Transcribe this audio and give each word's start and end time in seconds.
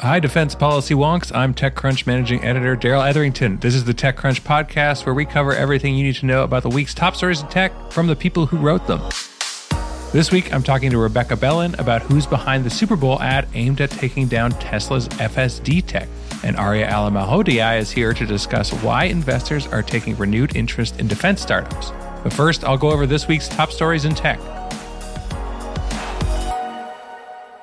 Hi, 0.00 0.20
defense 0.20 0.54
policy 0.54 0.92
wonks. 0.92 1.34
I'm 1.34 1.54
TechCrunch 1.54 2.06
managing 2.06 2.44
editor 2.44 2.76
Darrell 2.76 3.00
Etherington. 3.00 3.56
This 3.60 3.74
is 3.74 3.84
the 3.84 3.94
TechCrunch 3.94 4.42
podcast 4.42 5.06
where 5.06 5.14
we 5.14 5.24
cover 5.24 5.54
everything 5.54 5.94
you 5.94 6.04
need 6.04 6.16
to 6.16 6.26
know 6.26 6.44
about 6.44 6.64
the 6.64 6.68
week's 6.68 6.92
top 6.92 7.16
stories 7.16 7.40
in 7.40 7.48
tech 7.48 7.72
from 7.90 8.06
the 8.06 8.14
people 8.14 8.44
who 8.44 8.58
wrote 8.58 8.86
them. 8.86 9.00
This 10.12 10.30
week, 10.30 10.52
I'm 10.52 10.62
talking 10.62 10.90
to 10.90 10.98
Rebecca 10.98 11.34
Bellan 11.34 11.78
about 11.78 12.02
who's 12.02 12.26
behind 12.26 12.64
the 12.64 12.70
Super 12.70 12.94
Bowl 12.94 13.22
ad 13.22 13.48
aimed 13.54 13.80
at 13.80 13.90
taking 13.90 14.28
down 14.28 14.50
Tesla's 14.52 15.08
FSD 15.08 15.86
tech. 15.86 16.08
And 16.44 16.58
Aria 16.58 16.90
Alamalhodaei 16.90 17.78
is 17.78 17.90
here 17.90 18.12
to 18.12 18.26
discuss 18.26 18.74
why 18.82 19.04
investors 19.04 19.66
are 19.66 19.82
taking 19.82 20.14
renewed 20.18 20.54
interest 20.54 21.00
in 21.00 21.08
defense 21.08 21.40
startups. 21.40 21.90
But 22.22 22.34
first, 22.34 22.64
I'll 22.64 22.76
go 22.76 22.90
over 22.90 23.06
this 23.06 23.28
week's 23.28 23.48
top 23.48 23.72
stories 23.72 24.04
in 24.04 24.14
tech. 24.14 24.38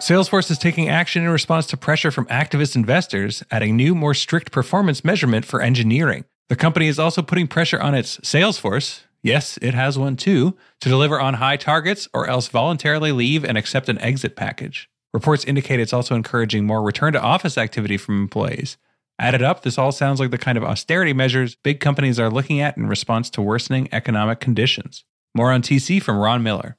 Salesforce 0.04 0.52
is 0.52 0.58
taking 0.58 0.90
action 0.90 1.24
in 1.24 1.30
response 1.30 1.66
to 1.68 1.78
pressure 1.78 2.12
from 2.12 2.26
activist 2.26 2.76
investors, 2.76 3.42
adding 3.50 3.78
new, 3.78 3.96
more 3.96 4.14
strict 4.14 4.52
performance 4.52 5.06
measurement 5.06 5.46
for 5.46 5.62
engineering. 5.62 6.26
The 6.50 6.58
company 6.58 6.88
is 6.88 7.00
also 7.00 7.22
putting 7.22 7.48
pressure 7.48 7.80
on 7.80 7.96
its 7.96 8.18
Salesforce, 8.18 9.04
yes, 9.22 9.58
it 9.62 9.74
has 9.74 9.98
one 9.98 10.18
too, 10.18 10.58
to 10.82 10.90
deliver 10.90 11.22
on 11.22 11.36
high 11.36 11.56
targets 11.56 12.10
or 12.14 12.28
else 12.28 12.50
voluntarily 12.50 13.14
leave 13.14 13.46
and 13.46 13.58
accept 13.58 13.88
an 13.88 13.98
exit 14.00 14.36
package. 14.36 14.90
Reports 15.14 15.46
indicate 15.46 15.80
it's 15.80 15.94
also 15.94 16.16
encouraging 16.16 16.66
more 16.66 16.84
return 16.84 17.14
to 17.14 17.22
office 17.22 17.58
activity 17.58 17.96
from 17.96 18.24
employees. 18.24 18.76
Added 19.18 19.42
up, 19.42 19.62
this 19.62 19.78
all 19.78 19.94
sounds 19.94 20.20
like 20.20 20.32
the 20.32 20.38
kind 20.38 20.58
of 20.58 20.66
austerity 20.66 21.14
measures 21.14 21.56
big 21.56 21.80
companies 21.80 22.20
are 22.20 22.30
looking 22.30 22.60
at 22.60 22.76
in 22.76 22.88
response 22.88 23.30
to 23.30 23.42
worsening 23.42 23.88
economic 23.94 24.42
conditions. 24.42 25.06
More 25.34 25.54
on 25.54 25.62
TC 25.62 26.02
from 26.02 26.18
Ron 26.18 26.44
Miller. 26.44 26.76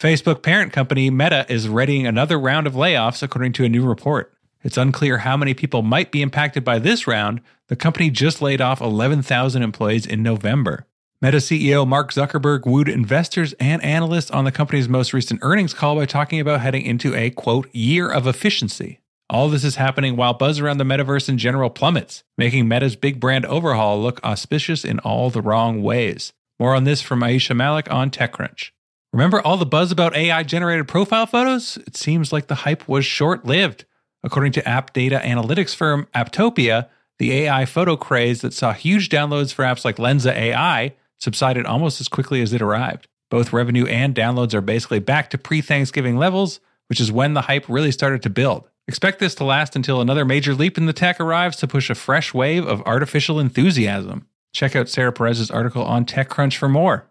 Facebook 0.00 0.42
parent 0.42 0.72
company 0.72 1.10
Meta 1.10 1.44
is 1.50 1.68
readying 1.68 2.06
another 2.06 2.40
round 2.40 2.66
of 2.66 2.72
layoffs, 2.72 3.22
according 3.22 3.52
to 3.52 3.66
a 3.66 3.68
new 3.68 3.84
report. 3.86 4.32
It's 4.62 4.78
unclear 4.78 5.18
how 5.18 5.36
many 5.36 5.52
people 5.52 5.82
might 5.82 6.10
be 6.10 6.22
impacted 6.22 6.64
by 6.64 6.78
this 6.78 7.06
round. 7.06 7.42
The 7.68 7.76
company 7.76 8.08
just 8.08 8.40
laid 8.40 8.62
off 8.62 8.80
11,000 8.80 9.62
employees 9.62 10.06
in 10.06 10.22
November. 10.22 10.86
Meta 11.20 11.36
CEO 11.36 11.86
Mark 11.86 12.14
Zuckerberg 12.14 12.64
wooed 12.64 12.88
investors 12.88 13.52
and 13.60 13.84
analysts 13.84 14.30
on 14.30 14.46
the 14.46 14.52
company's 14.52 14.88
most 14.88 15.12
recent 15.12 15.40
earnings 15.42 15.74
call 15.74 15.96
by 15.96 16.06
talking 16.06 16.40
about 16.40 16.62
heading 16.62 16.86
into 16.86 17.14
a 17.14 17.28
quote, 17.28 17.68
year 17.74 18.10
of 18.10 18.26
efficiency. 18.26 19.00
All 19.28 19.50
this 19.50 19.64
is 19.64 19.76
happening 19.76 20.16
while 20.16 20.32
buzz 20.32 20.60
around 20.60 20.78
the 20.78 20.84
metaverse 20.84 21.28
in 21.28 21.36
general 21.36 21.68
plummets, 21.68 22.24
making 22.38 22.66
Meta's 22.66 22.96
big 22.96 23.20
brand 23.20 23.44
overhaul 23.44 24.00
look 24.00 24.18
auspicious 24.24 24.82
in 24.82 24.98
all 25.00 25.28
the 25.28 25.42
wrong 25.42 25.82
ways. 25.82 26.32
More 26.58 26.74
on 26.74 26.84
this 26.84 27.02
from 27.02 27.20
Aisha 27.20 27.54
Malik 27.54 27.92
on 27.92 28.10
TechCrunch. 28.10 28.70
Remember 29.12 29.40
all 29.40 29.56
the 29.56 29.66
buzz 29.66 29.90
about 29.90 30.14
AI 30.14 30.44
generated 30.44 30.86
profile 30.86 31.26
photos? 31.26 31.76
It 31.78 31.96
seems 31.96 32.32
like 32.32 32.46
the 32.46 32.54
hype 32.56 32.86
was 32.86 33.04
short 33.04 33.44
lived. 33.44 33.84
According 34.22 34.52
to 34.52 34.68
app 34.68 34.92
data 34.92 35.20
analytics 35.24 35.74
firm 35.74 36.06
Apptopia, 36.14 36.88
the 37.18 37.32
AI 37.32 37.64
photo 37.66 37.96
craze 37.96 38.40
that 38.42 38.54
saw 38.54 38.72
huge 38.72 39.08
downloads 39.08 39.52
for 39.52 39.64
apps 39.64 39.84
like 39.84 39.96
Lensa 39.96 40.32
AI 40.32 40.94
subsided 41.18 41.66
almost 41.66 42.00
as 42.00 42.08
quickly 42.08 42.40
as 42.40 42.52
it 42.52 42.62
arrived. 42.62 43.08
Both 43.30 43.52
revenue 43.52 43.86
and 43.86 44.14
downloads 44.14 44.54
are 44.54 44.60
basically 44.60 45.00
back 45.00 45.30
to 45.30 45.38
pre 45.38 45.60
Thanksgiving 45.60 46.16
levels, 46.16 46.60
which 46.88 47.00
is 47.00 47.10
when 47.10 47.34
the 47.34 47.42
hype 47.42 47.68
really 47.68 47.92
started 47.92 48.22
to 48.22 48.30
build. 48.30 48.68
Expect 48.86 49.18
this 49.18 49.34
to 49.36 49.44
last 49.44 49.74
until 49.74 50.00
another 50.00 50.24
major 50.24 50.54
leap 50.54 50.78
in 50.78 50.86
the 50.86 50.92
tech 50.92 51.20
arrives 51.20 51.56
to 51.58 51.68
push 51.68 51.90
a 51.90 51.94
fresh 51.94 52.32
wave 52.32 52.66
of 52.66 52.82
artificial 52.82 53.40
enthusiasm. 53.40 54.26
Check 54.52 54.74
out 54.74 54.88
Sarah 54.88 55.12
Perez's 55.12 55.50
article 55.50 55.84
on 55.84 56.04
TechCrunch 56.04 56.56
for 56.56 56.68
more. 56.68 57.09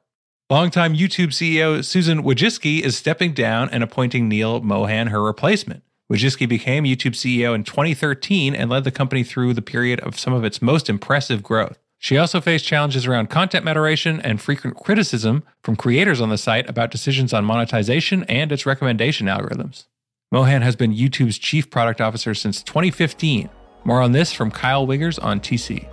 Longtime 0.52 0.95
YouTube 0.95 1.28
CEO 1.28 1.86
Susan 1.86 2.23
Wojcicki 2.23 2.81
is 2.81 2.97
stepping 2.97 3.33
down 3.33 3.69
and 3.69 3.83
appointing 3.83 4.28
Neal 4.28 4.61
Mohan 4.61 5.05
her 5.08 5.22
replacement. 5.22 5.83
Wojcicki 6.11 6.50
became 6.50 6.86
YouTube 6.86 7.14
CEO 7.14 7.53
in 7.53 7.64
2013 7.64 8.55
and 8.55 8.67
led 8.67 8.83
the 8.83 8.89
company 8.89 9.23
through 9.23 9.53
the 9.53 9.61
period 9.61 10.00
of 10.00 10.17
some 10.17 10.33
of 10.33 10.44
its 10.44 10.59
most 10.59 10.89
impressive 10.89 11.44
growth. 11.44 11.77
She 12.00 12.17
also 12.17 12.42
faced 12.42 12.65
challenges 12.65 13.05
around 13.05 13.30
content 13.30 13.64
moderation 13.64 14.20
and 14.21 14.42
frequent 14.42 14.76
criticism 14.76 15.43
from 15.61 15.76
creators 15.76 16.20
on 16.20 16.30
the 16.30 16.38
site 16.39 16.67
about 16.67 16.89
decisions 16.89 17.32
on 17.32 17.45
monetization 17.45 18.23
and 18.23 18.52
its 18.52 18.65
recommendation 18.65 19.27
algorithms. 19.27 19.86
Mohan 20.32 20.64
has 20.64 20.76
been 20.76 20.95
YouTube's 20.95 21.38
chief 21.38 21.70
product 21.70 22.02
officer 22.02 22.33
since 22.33 22.64
2015. 22.64 23.52
More 23.83 24.02
on 24.02 24.14
this 24.14 24.33
from 24.33 24.49
Kyle 24.49 24.88
Wiggers 24.88 25.23
on 25.23 25.42
TC. 25.42 25.88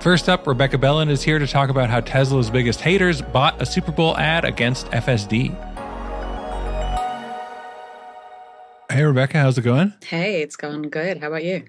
First 0.00 0.30
up, 0.30 0.46
Rebecca 0.46 0.78
Bellan 0.78 1.10
is 1.10 1.22
here 1.22 1.38
to 1.38 1.46
talk 1.46 1.68
about 1.68 1.90
how 1.90 2.00
Tesla's 2.00 2.48
biggest 2.48 2.80
haters 2.80 3.20
bought 3.20 3.60
a 3.60 3.66
Super 3.66 3.92
Bowl 3.92 4.16
ad 4.16 4.46
against 4.46 4.86
FSD. 4.86 5.54
Hey, 8.90 9.02
Rebecca, 9.02 9.38
how's 9.38 9.58
it 9.58 9.62
going? 9.62 9.92
Hey, 10.02 10.40
it's 10.40 10.56
going 10.56 10.88
good. 10.88 11.18
How 11.18 11.26
about 11.26 11.44
you? 11.44 11.64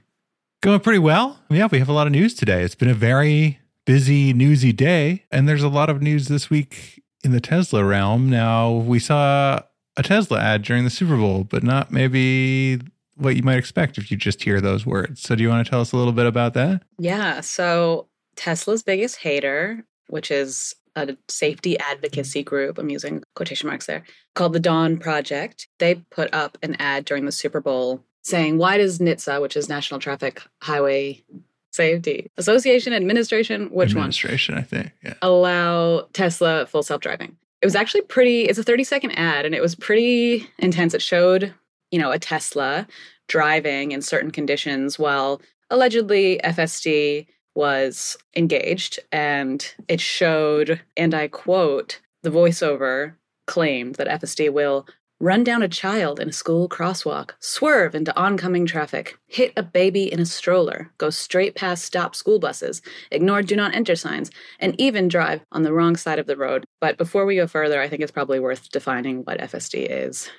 Going 0.62 0.80
pretty 0.80 1.00
well. 1.00 1.42
Yeah, 1.50 1.68
we 1.70 1.80
have 1.80 1.90
a 1.90 1.94
lot 1.94 2.08
of 2.08 2.14
news 2.14 2.34
today. 2.34 2.64
It's 2.64 2.74
been 2.74 2.88
a 2.88 2.94
very 2.94 3.60
busy, 3.86 4.32
newsy 4.32 4.72
day, 4.72 5.26
and 5.30 5.46
there's 5.46 5.64
a 5.64 5.70
lot 5.70 5.90
of 5.90 6.02
news 6.02 6.30
this 6.30 6.50
week 6.50 7.04
in 7.26 7.34
the 7.34 7.42
Tesla 7.42 7.84
realm. 7.84 8.30
Now, 8.30 8.72
we 8.72 9.00
saw 9.00 9.60
a 9.98 10.04
Tesla 10.04 10.40
ad 10.40 10.62
during 10.62 10.86
the 10.86 10.90
Super 10.90 11.18
Bowl, 11.18 11.44
but 11.44 11.64
not 11.64 11.92
maybe 11.92 12.80
what 13.18 13.36
you 13.36 13.44
might 13.44 13.58
expect 13.58 13.98
if 13.98 14.10
you 14.10 14.16
just 14.16 14.42
hear 14.42 14.62
those 14.62 14.86
words. 14.86 15.22
So, 15.22 15.36
do 15.36 15.44
you 15.44 15.50
want 15.50 15.66
to 15.66 15.70
tell 15.70 15.82
us 15.82 15.92
a 15.92 15.98
little 15.98 16.14
bit 16.14 16.28
about 16.28 16.54
that? 16.54 16.84
Yeah. 16.98 17.42
So, 17.42 18.08
Tesla's 18.36 18.84
biggest 18.84 19.18
hater, 19.18 19.86
which 20.08 20.32
is 20.32 20.76
a 20.96 21.16
safety 21.28 21.80
advocacy 21.80 22.44
group, 22.44 22.78
I'm 22.78 22.90
using 22.90 23.24
quotation 23.36 23.68
marks 23.68 23.86
there, 23.86 24.04
called 24.36 24.54
the 24.54 24.60
Dawn 24.60 24.98
Project. 24.98 25.68
They 25.80 25.96
put 25.96 26.34
up 26.34 26.58
an 26.62 26.76
ad 26.80 27.06
during 27.06 27.26
the 27.26 27.32
Super 27.32 27.62
Bowl 27.62 28.04
saying, 28.24 28.58
Why 28.58 28.78
does 28.78 29.00
NHTSA, 29.00 29.42
which 29.42 29.56
is 29.56 29.70
National 29.70 30.00
Traffic 30.00 30.42
Highway 30.62 31.24
Safety 31.72 32.30
Association 32.38 32.94
Administration, 32.94 33.70
which 33.72 33.92
Administration, 33.92 34.56
one? 34.56 34.64
I 34.64 34.66
think, 34.66 34.92
yeah. 35.04 35.14
Allow 35.22 36.08
Tesla 36.14 36.66
full 36.66 36.84
self 36.84 37.02
driving. 37.02 37.38
It 37.62 37.66
was 37.66 37.76
actually 37.76 38.02
pretty, 38.02 38.44
it's 38.44 38.60
a 38.60 38.64
30 38.64 38.84
second 38.84 39.12
ad 39.12 39.46
and 39.46 39.54
it 39.54 39.62
was 39.62 39.76
pretty 39.76 40.48
intense. 40.58 40.94
It 40.94 41.02
showed, 41.02 41.54
you 41.92 42.00
know, 42.00 42.12
a 42.12 42.20
Tesla 42.20 42.88
driving 43.28 43.92
in 43.92 44.02
certain 44.02 44.32
conditions 44.32 44.98
while 44.98 45.42
allegedly 45.70 46.42
FSD 46.44 47.28
was 47.56 48.18
engaged 48.36 49.00
and 49.12 49.74
it 49.88 50.02
showed, 50.02 50.82
and 50.96 51.14
I 51.14 51.28
quote, 51.28 52.00
the 52.24 52.30
voiceover 52.30 53.16
claimed 53.46 53.96
that 53.96 54.22
FSD 54.22 54.52
will 54.52 54.88
run 55.22 55.44
down 55.44 55.62
a 55.62 55.68
child 55.68 56.20
in 56.20 56.30
a 56.30 56.34
school 56.34 56.68
crosswalk, 56.68 57.32
swerve 57.40 57.94
into 57.94 58.16
oncoming 58.20 58.66
traffic, 58.66 59.18
hit 59.28 59.54
a 59.56 59.64
baby 59.64 60.12
in 60.12 60.20
a 60.20 60.26
stroller, 60.26 60.92
go 60.98 61.10
straight 61.10 61.56
past 61.56 61.86
stop 61.86 62.16
school 62.16 62.40
buses, 62.40 62.82
ignore 63.12 63.44
do 63.44 63.56
not 63.56 63.76
enter 63.76 63.96
signs, 63.96 64.32
and 64.60 64.80
even 64.80 65.08
drive 65.08 65.42
on 65.52 65.62
the 65.62 65.74
wrong 65.74 65.96
side 65.96 66.20
of 66.20 66.26
the 66.26 66.36
road. 66.36 66.66
But 66.80 66.98
before 66.98 67.26
we 67.26 67.36
go 67.36 67.48
further, 67.48 67.80
I 67.80 67.88
think 67.88 68.02
it's 68.02 68.12
probably 68.12 68.40
worth 68.40 68.72
defining 68.72 69.20
what 69.20 69.40
FSD 69.40 69.88
is. 69.90 70.30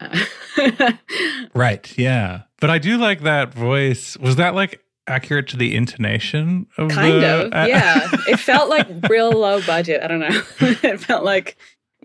Uh, 0.00 0.92
right, 1.54 1.96
yeah. 1.96 2.42
But 2.60 2.70
I 2.70 2.78
do 2.78 2.98
like 2.98 3.22
that 3.22 3.54
voice. 3.54 4.16
Was 4.16 4.36
that 4.36 4.54
like 4.54 4.81
accurate 5.06 5.48
to 5.48 5.56
the 5.56 5.74
intonation 5.74 6.66
of 6.78 6.90
kind 6.90 7.22
the, 7.22 7.46
of 7.46 7.52
uh, 7.52 7.66
yeah. 7.68 8.08
It 8.28 8.38
felt 8.38 8.68
like 8.68 8.86
real 9.08 9.32
low 9.32 9.60
budget. 9.62 10.02
I 10.02 10.08
don't 10.08 10.20
know. 10.20 10.42
It 10.60 11.00
felt 11.00 11.24
like 11.24 11.56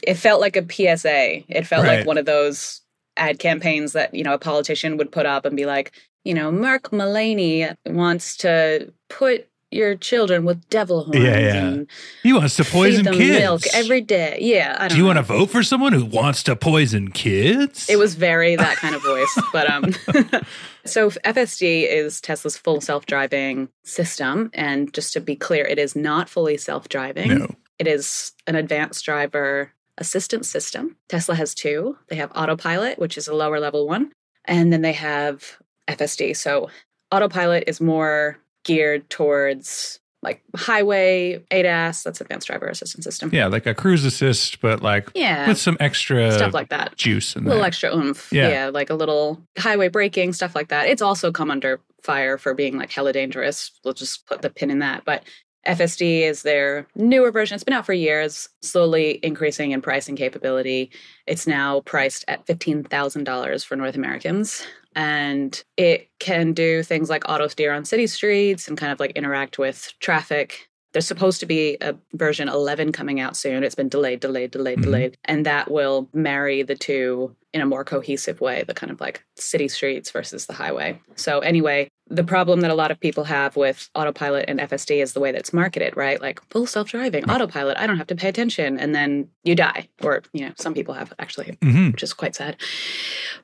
it 0.04 0.16
felt 0.16 0.42
like 0.42 0.56
a 0.56 0.64
psa 0.98 1.44
it 1.48 1.66
felt 1.66 1.86
right. 1.86 2.00
like 2.00 2.08
one 2.08 2.18
of 2.18 2.26
those 2.26 2.82
ad 3.18 3.40
campaigns 3.40 3.94
that 3.94 4.14
you 4.14 4.24
know 4.24 4.34
a 4.34 4.40
politician 4.40 4.98
would 4.98 5.12
put 5.12 5.26
up 5.26 5.46
and 5.46 5.58
be 5.58 5.66
like 5.66 5.92
you 6.24 6.34
know 6.34 6.52
mark 6.52 6.94
mullaney 6.94 7.68
wants 7.88 8.38
to 8.38 8.94
put 9.10 9.48
your 9.72 9.96
children 9.96 10.46
with 10.46 10.68
devil 10.70 11.04
horns. 11.04 11.20
Yeah, 11.20 11.40
yeah. 11.40 11.84
he 12.24 12.32
wants 12.32 12.56
to 12.56 12.64
poison 12.64 13.06
kids. 13.06 13.40
Milk 13.40 13.62
every 13.74 14.02
day. 14.02 14.38
Yeah. 14.42 14.78
I 14.80 14.88
Do 14.88 14.96
you 14.96 15.02
know. 15.02 15.08
want 15.08 15.18
to 15.18 15.24
vote 15.24 15.50
for 15.50 15.62
someone 15.64 15.94
who 15.94 16.06
wants 16.06 16.44
to 16.44 16.56
poison 16.56 17.12
kids? 17.12 17.90
It 17.90 17.98
was 17.98 18.16
very 18.16 18.56
that 18.56 18.78
kind 18.78 18.96
of 18.96 19.04
voice, 19.04 19.40
but 19.54 19.70
um. 19.70 19.92
so 20.86 21.10
FSD 21.10 21.88
is 21.90 22.22
Tesla's 22.22 22.58
full 22.58 22.80
self-driving 22.80 23.70
system, 23.84 24.50
and 24.54 24.94
just 24.94 25.14
to 25.14 25.20
be 25.20 25.36
clear, 25.36 25.66
it 25.66 25.80
is 25.80 25.96
not 25.96 26.30
fully 26.30 26.58
self-driving. 26.58 27.40
No. 27.40 27.56
It 27.78 27.88
is 27.88 28.32
an 28.48 28.56
advanced 28.56 29.04
driver 29.06 29.72
assistance 29.98 30.48
system. 30.48 30.96
Tesla 31.10 31.36
has 31.36 31.54
two. 31.54 31.98
They 32.08 32.16
have 32.16 32.32
autopilot, 32.36 33.00
which 33.00 33.18
is 33.18 33.28
a 33.28 33.36
lower 33.36 33.60
level 33.60 33.88
one, 33.88 34.12
and 34.46 34.72
then 34.72 34.82
they 34.82 34.94
have 34.94 35.58
FSD. 35.88 36.38
So 36.38 36.70
autopilot 37.12 37.66
is 37.68 37.82
more 37.82 38.38
geared 38.68 39.10
towards 39.10 40.00
like 40.22 40.44
highway 40.56 41.42
ADAS, 41.52 42.04
that's 42.04 42.20
advanced 42.20 42.48
driver 42.48 42.68
assistance 42.68 43.06
system. 43.06 43.30
Yeah, 43.32 43.48
like 43.48 43.66
a 43.66 43.74
cruise 43.74 44.04
assist, 44.04 44.60
but 44.62 44.82
like 44.82 45.10
yeah, 45.16 45.48
with 45.48 45.58
some 45.58 45.78
extra 45.80 46.32
stuff 46.32 46.54
like 46.54 46.70
that, 46.70 46.96
juice 46.98 47.36
and 47.36 47.46
a 47.46 47.50
little 47.50 47.64
extra 47.64 47.96
oomph. 47.96 48.30
Yeah. 48.32 48.50
yeah, 48.50 48.70
like 48.70 48.90
a 48.90 48.96
little 48.96 49.42
highway 49.58 49.88
braking 49.88 50.34
stuff 50.34 50.54
like 50.54 50.68
that. 50.68 50.88
It's 50.88 51.02
also 51.02 51.32
come 51.32 51.50
under 51.50 51.80
fire 52.04 52.38
for 52.38 52.54
being 52.54 52.78
like 52.78 52.92
hella 52.92 53.14
dangerous. 53.14 53.72
We'll 53.84 53.94
just 53.94 54.26
put 54.28 54.42
the 54.42 54.50
pin 54.50 54.70
in 54.70 54.80
that, 54.80 55.06
but 55.06 55.24
FSD 55.68 56.22
is 56.22 56.44
their 56.44 56.88
newer 56.96 57.32
version. 57.32 57.56
It's 57.56 57.64
been 57.64 57.74
out 57.74 57.86
for 57.86 57.94
years, 57.94 58.50
slowly 58.62 59.20
increasing 59.24 59.72
in 59.72 59.82
pricing 59.82 60.16
capability. 60.16 60.92
It's 61.26 61.46
now 61.46 61.82
priced 61.82 62.26
at 62.28 62.46
$15,000 62.46 63.66
for 63.66 63.76
North 63.76 63.96
Americans. 63.96 64.66
And 64.96 65.62
it 65.76 66.10
can 66.20 66.54
do 66.54 66.82
things 66.82 67.10
like 67.10 67.30
auto 67.30 67.48
steer 67.48 67.74
on 67.74 67.86
city 67.86 68.08
streets 68.08 68.68
and 68.68 68.78
kind 68.78 68.92
of 68.92 69.00
like 69.00 69.12
interact 69.12 69.60
with 69.60 69.94
traffic 70.00 70.70
there's 70.98 71.06
supposed 71.06 71.40
to 71.40 71.46
be 71.46 71.78
a 71.80 71.96
version 72.14 72.50
11 72.50 72.92
coming 72.92 73.20
out 73.20 73.38
soon. 73.38 73.64
It's 73.64 73.76
been 73.76 73.88
delayed, 73.88 74.20
delayed, 74.20 74.50
delayed, 74.50 74.80
mm-hmm. 74.80 74.86
delayed. 74.86 75.18
And 75.26 75.46
that 75.46 75.70
will 75.70 76.10
marry 76.12 76.64
the 76.64 76.74
two 76.74 77.36
in 77.54 77.62
a 77.62 77.68
more 77.68 77.84
cohesive 77.84 78.42
way 78.42 78.64
the 78.64 78.74
kind 78.74 78.92
of 78.92 79.00
like 79.00 79.24
city 79.36 79.68
streets 79.68 80.10
versus 80.10 80.48
the 80.48 80.54
highway. 80.54 81.00
So, 81.14 81.38
anyway, 81.42 81.88
the 82.08 82.24
problem 82.24 82.62
that 82.62 82.72
a 82.72 82.74
lot 82.74 82.90
of 82.90 83.00
people 83.00 83.26
have 83.26 83.56
with 83.56 83.92
autopilot 83.94 84.46
and 84.48 84.60
FSD 84.60 85.04
is 85.04 85.14
the 85.14 85.20
way 85.20 85.32
that 85.32 85.38
it's 85.38 85.54
marketed, 85.54 85.96
right? 85.96 86.20
Like 86.20 86.42
full 86.50 86.66
self 86.66 86.90
driving, 86.90 87.26
right. 87.26 87.36
autopilot, 87.36 87.78
I 87.78 87.86
don't 87.86 87.98
have 87.98 88.08
to 88.08 88.16
pay 88.16 88.30
attention. 88.30 88.80
And 88.80 88.96
then 88.96 89.30
you 89.44 89.54
die. 89.54 89.90
Or, 90.02 90.24
you 90.34 90.48
know, 90.48 90.54
some 90.58 90.74
people 90.74 90.96
have 90.96 91.14
actually, 91.20 91.60
mm-hmm. 91.62 91.92
which 91.92 92.02
is 92.02 92.12
quite 92.12 92.34
sad. 92.34 92.58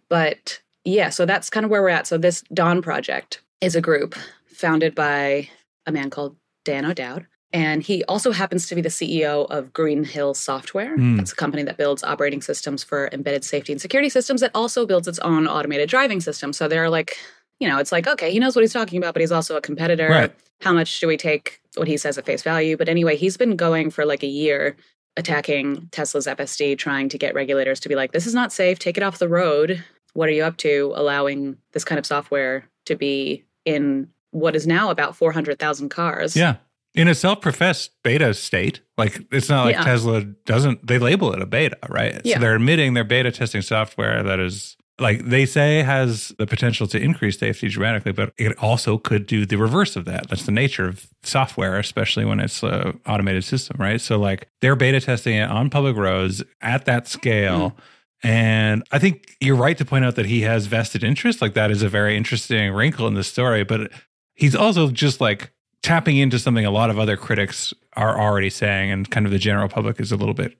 But 0.09 0.59
yeah, 0.85 1.09
so 1.09 1.27
that's 1.27 1.51
kind 1.51 1.65
of 1.65 1.69
where 1.69 1.83
we're 1.83 1.89
at. 1.89 2.07
So, 2.07 2.17
this 2.17 2.41
Dawn 2.51 2.81
Project 2.81 3.43
is 3.61 3.75
a 3.75 3.81
group 3.81 4.15
founded 4.47 4.95
by 4.95 5.49
a 5.85 5.91
man 5.91 6.09
called 6.09 6.35
Dan 6.65 6.85
O'Dowd 6.85 7.27
and 7.53 7.83
he 7.83 8.03
also 8.05 8.31
happens 8.31 8.67
to 8.67 8.75
be 8.75 8.81
the 8.81 8.89
CEO 8.89 9.45
of 9.51 9.71
Green 9.71 10.03
Hills 10.03 10.39
Software. 10.39 10.97
Mm. 10.97 11.17
That's 11.17 11.31
a 11.31 11.35
company 11.35 11.61
that 11.63 11.77
builds 11.77 12.03
operating 12.03 12.41
systems 12.41 12.83
for 12.83 13.09
embedded 13.11 13.45
safety 13.45 13.71
and 13.71 13.79
security 13.79 14.09
systems 14.09 14.41
that 14.41 14.49
also 14.55 14.87
builds 14.87 15.07
its 15.07 15.19
own 15.19 15.47
automated 15.47 15.87
driving 15.87 16.19
system. 16.19 16.51
So 16.51 16.67
they're 16.67 16.89
like, 16.89 17.15
you 17.59 17.67
know, 17.67 17.77
it's 17.77 17.91
like, 17.91 18.07
okay, 18.07 18.31
he 18.31 18.39
knows 18.39 18.55
what 18.55 18.63
he's 18.63 18.73
talking 18.73 18.97
about, 18.97 19.13
but 19.13 19.21
he's 19.21 19.31
also 19.31 19.55
a 19.55 19.61
competitor. 19.61 20.09
Right. 20.09 20.35
How 20.61 20.73
much 20.73 20.99
do 20.99 21.07
we 21.07 21.15
take 21.15 21.61
what 21.75 21.87
he 21.87 21.95
says 21.95 22.17
at 22.17 22.25
face 22.25 22.41
value? 22.41 22.75
But 22.75 22.89
anyway, 22.89 23.15
he's 23.15 23.37
been 23.37 23.55
going 23.55 23.91
for 23.91 24.03
like 24.03 24.23
a 24.23 24.27
year 24.27 24.75
attacking 25.15 25.89
Tesla's 25.91 26.25
FSD, 26.25 26.75
trying 26.79 27.07
to 27.09 27.19
get 27.19 27.35
regulators 27.35 27.79
to 27.81 27.89
be 27.89 27.93
like, 27.93 28.13
this 28.13 28.25
is 28.25 28.33
not 28.33 28.51
safe, 28.51 28.79
take 28.79 28.97
it 28.97 29.03
off 29.03 29.19
the 29.19 29.29
road. 29.29 29.83
What 30.13 30.27
are 30.27 30.31
you 30.31 30.43
up 30.43 30.57
to 30.57 30.91
allowing 30.95 31.57
this 31.73 31.85
kind 31.85 31.99
of 31.99 32.05
software 32.07 32.67
to 32.85 32.95
be 32.95 33.43
in 33.63 34.09
what 34.31 34.55
is 34.55 34.65
now 34.65 34.89
about 34.89 35.15
400,000 35.15 35.89
cars? 35.89 36.35
Yeah 36.35 36.55
in 36.95 37.07
a 37.07 37.15
self-professed 37.15 37.91
beta 38.03 38.33
state 38.33 38.81
like 38.97 39.21
it's 39.31 39.49
not 39.49 39.65
like 39.65 39.75
yeah. 39.75 39.83
tesla 39.83 40.21
doesn't 40.45 40.85
they 40.85 40.97
label 40.97 41.33
it 41.33 41.41
a 41.41 41.45
beta 41.45 41.77
right 41.89 42.21
yeah. 42.23 42.35
so 42.35 42.41
they're 42.41 42.55
admitting 42.55 42.93
they're 42.93 43.03
beta 43.03 43.31
testing 43.31 43.61
software 43.61 44.23
that 44.23 44.39
is 44.39 44.77
like 44.99 45.25
they 45.25 45.45
say 45.45 45.81
has 45.81 46.33
the 46.37 46.45
potential 46.45 46.85
to 46.85 46.99
increase 46.99 47.39
safety 47.39 47.67
dramatically 47.67 48.11
but 48.11 48.31
it 48.37 48.57
also 48.59 48.97
could 48.97 49.25
do 49.25 49.45
the 49.45 49.57
reverse 49.57 49.95
of 49.95 50.05
that 50.05 50.29
that's 50.29 50.45
the 50.45 50.51
nature 50.51 50.87
of 50.87 51.07
software 51.23 51.79
especially 51.79 52.25
when 52.25 52.39
it's 52.39 52.61
an 52.63 52.99
automated 53.07 53.43
system 53.43 53.75
right 53.79 54.01
so 54.01 54.19
like 54.19 54.47
they're 54.61 54.75
beta 54.75 55.01
testing 55.01 55.35
it 55.35 55.49
on 55.49 55.69
public 55.69 55.95
roads 55.95 56.43
at 56.61 56.85
that 56.85 57.07
scale 57.07 57.71
mm. 57.71 57.75
And 58.23 58.83
I 58.91 58.99
think 58.99 59.35
you're 59.41 59.57
right 59.57 59.77
to 59.77 59.83
point 59.83 60.05
out 60.05 60.15
that 60.15 60.25
he 60.25 60.41
has 60.41 60.65
vested 60.65 61.03
interest. 61.03 61.41
Like 61.41 61.55
that 61.55 61.69
is 61.69 61.83
a 61.83 61.89
very 61.89 62.15
interesting 62.15 62.71
wrinkle 62.71 63.05
in 63.07 63.15
the 63.15 63.23
story. 63.23 63.65
But 63.65 63.91
he's 64.33 64.55
also 64.55 64.89
just 64.89 65.19
like 65.19 65.51
tapping 65.83 66.17
into 66.17 66.39
something 66.39 66.65
a 66.65 66.71
lot 66.71 66.89
of 66.89 66.97
other 66.97 67.15
critics 67.15 67.73
are 67.95 68.19
already 68.19 68.49
saying 68.49 68.89
and 68.89 69.11
kind 69.11 69.25
of 69.25 69.31
the 69.31 69.37
general 69.37 69.69
public 69.69 69.99
is 69.99 70.11
a 70.11 70.15
little 70.15 70.33
bit 70.33 70.57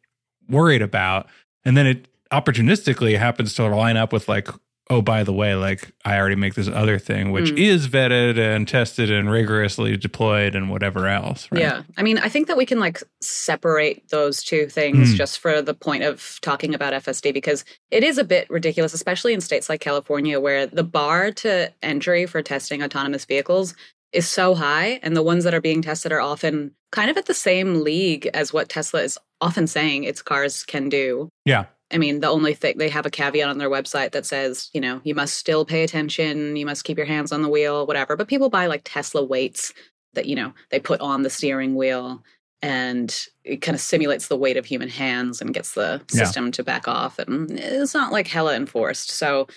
worried 0.49 0.81
about. 0.81 1.27
And 1.65 1.75
then 1.75 1.87
it 1.87 2.07
opportunistically 2.31 3.17
happens 3.17 3.53
to 3.55 3.67
line 3.67 3.97
up 3.97 4.13
with 4.13 4.27
like, 4.27 4.49
oh, 4.89 5.01
by 5.01 5.23
the 5.23 5.31
way, 5.31 5.55
like 5.55 5.93
I 6.03 6.17
already 6.17 6.35
make 6.35 6.55
this 6.55 6.67
other 6.67 6.99
thing, 6.99 7.31
which 7.31 7.51
mm. 7.51 7.57
is 7.57 7.87
vetted 7.87 8.37
and 8.37 8.67
tested 8.67 9.09
and 9.09 9.31
rigorously 9.31 9.95
deployed 9.95 10.55
and 10.55 10.69
whatever 10.69 11.07
else. 11.07 11.47
Right? 11.51 11.61
Yeah. 11.61 11.83
I 11.95 12.03
mean, 12.03 12.17
I 12.17 12.27
think 12.27 12.47
that 12.47 12.57
we 12.57 12.65
can 12.65 12.79
like 12.79 13.01
separate 13.21 14.09
those 14.09 14.43
two 14.43 14.67
things 14.67 15.13
mm. 15.13 15.15
just 15.15 15.39
for 15.39 15.61
the 15.61 15.73
point 15.73 16.03
of 16.03 16.37
talking 16.41 16.75
about 16.75 16.91
FSD 16.91 17.33
because 17.33 17.63
it 17.91 18.03
is 18.03 18.17
a 18.17 18.25
bit 18.25 18.49
ridiculous, 18.49 18.93
especially 18.93 19.33
in 19.33 19.39
states 19.39 19.69
like 19.69 19.79
California, 19.79 20.37
where 20.39 20.67
the 20.67 20.83
bar 20.83 21.31
to 21.31 21.71
entry 21.81 22.25
for 22.25 22.41
testing 22.41 22.83
autonomous 22.83 23.23
vehicles 23.23 23.73
is 24.13 24.27
so 24.27 24.55
high 24.55 24.99
and 25.03 25.15
the 25.15 25.23
ones 25.23 25.43
that 25.43 25.53
are 25.53 25.61
being 25.61 25.81
tested 25.81 26.11
are 26.11 26.21
often 26.21 26.71
kind 26.91 27.09
of 27.09 27.17
at 27.17 27.25
the 27.25 27.33
same 27.33 27.81
league 27.81 28.27
as 28.33 28.53
what 28.53 28.69
Tesla 28.69 29.01
is 29.01 29.17
often 29.41 29.67
saying 29.67 30.03
its 30.03 30.21
cars 30.21 30.63
can 30.63 30.89
do. 30.89 31.29
Yeah. 31.45 31.65
I 31.91 31.97
mean, 31.97 32.21
the 32.21 32.29
only 32.29 32.53
thing 32.53 32.77
they 32.77 32.89
have 32.89 33.05
a 33.05 33.11
caveat 33.11 33.47
on 33.47 33.57
their 33.57 33.69
website 33.69 34.11
that 34.11 34.25
says, 34.25 34.69
you 34.73 34.81
know, 34.81 35.01
you 35.03 35.13
must 35.13 35.35
still 35.35 35.65
pay 35.65 35.83
attention, 35.83 36.55
you 36.55 36.65
must 36.65 36.85
keep 36.85 36.97
your 36.97 37.05
hands 37.05 37.31
on 37.31 37.41
the 37.41 37.49
wheel, 37.49 37.85
whatever. 37.85 38.15
But 38.15 38.27
people 38.27 38.49
buy 38.49 38.67
like 38.67 38.81
Tesla 38.83 39.23
weights 39.23 39.73
that, 40.13 40.25
you 40.25 40.35
know, 40.35 40.53
they 40.69 40.79
put 40.79 41.01
on 41.01 41.21
the 41.23 41.29
steering 41.29 41.75
wheel 41.75 42.23
and 42.61 43.27
it 43.43 43.57
kind 43.57 43.75
of 43.75 43.81
simulates 43.81 44.27
the 44.27 44.37
weight 44.37 44.57
of 44.57 44.65
human 44.65 44.89
hands 44.89 45.41
and 45.41 45.53
gets 45.53 45.73
the 45.73 46.01
system 46.07 46.45
yeah. 46.45 46.51
to 46.51 46.63
back 46.63 46.87
off. 46.87 47.19
And 47.19 47.51
it's 47.51 47.93
not 47.93 48.11
like 48.11 48.27
hella 48.27 48.55
enforced. 48.55 49.11
So 49.11 49.47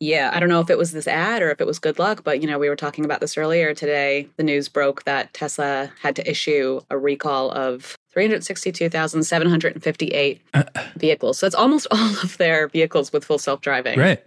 yeah, 0.00 0.30
I 0.32 0.40
don't 0.40 0.48
know 0.48 0.60
if 0.60 0.70
it 0.70 0.78
was 0.78 0.92
this 0.92 1.06
ad 1.06 1.42
or 1.42 1.50
if 1.50 1.60
it 1.60 1.66
was 1.66 1.78
good 1.78 1.98
luck, 1.98 2.24
but 2.24 2.40
you 2.40 2.46
know, 2.46 2.58
we 2.58 2.70
were 2.70 2.76
talking 2.76 3.04
about 3.04 3.20
this 3.20 3.36
earlier 3.36 3.74
today. 3.74 4.26
The 4.36 4.42
news 4.42 4.66
broke 4.66 5.04
that 5.04 5.34
Tesla 5.34 5.92
had 6.00 6.16
to 6.16 6.26
issue 6.28 6.80
a 6.88 6.96
recall 6.96 7.50
of 7.50 7.98
362,758 8.12 10.40
uh, 10.54 10.62
vehicles. 10.96 11.38
So 11.38 11.46
that's 11.46 11.54
almost 11.54 11.86
all 11.90 12.10
of 12.22 12.38
their 12.38 12.68
vehicles 12.68 13.12
with 13.12 13.26
full 13.26 13.38
self-driving. 13.38 13.98
Right. 13.98 14.24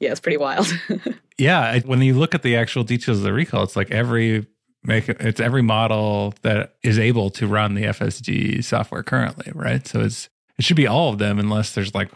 Yeah, 0.00 0.10
it's 0.10 0.18
pretty 0.18 0.38
wild. 0.38 0.66
yeah, 1.38 1.78
when 1.80 2.00
you 2.02 2.14
look 2.14 2.34
at 2.34 2.42
the 2.42 2.56
actual 2.56 2.82
details 2.82 3.18
of 3.18 3.24
the 3.24 3.32
recall, 3.32 3.62
it's 3.62 3.76
like 3.76 3.92
every 3.92 4.48
make 4.82 5.08
it's 5.08 5.38
every 5.40 5.62
model 5.62 6.34
that 6.42 6.74
is 6.82 6.98
able 6.98 7.30
to 7.30 7.46
run 7.46 7.74
the 7.74 7.84
FSD 7.84 8.64
software 8.64 9.04
currently, 9.04 9.52
right? 9.54 9.86
So 9.86 10.00
it's 10.00 10.28
it 10.58 10.64
should 10.64 10.76
be 10.76 10.88
all 10.88 11.12
of 11.12 11.18
them 11.18 11.38
unless 11.38 11.72
there's 11.72 11.94
like 11.94 12.10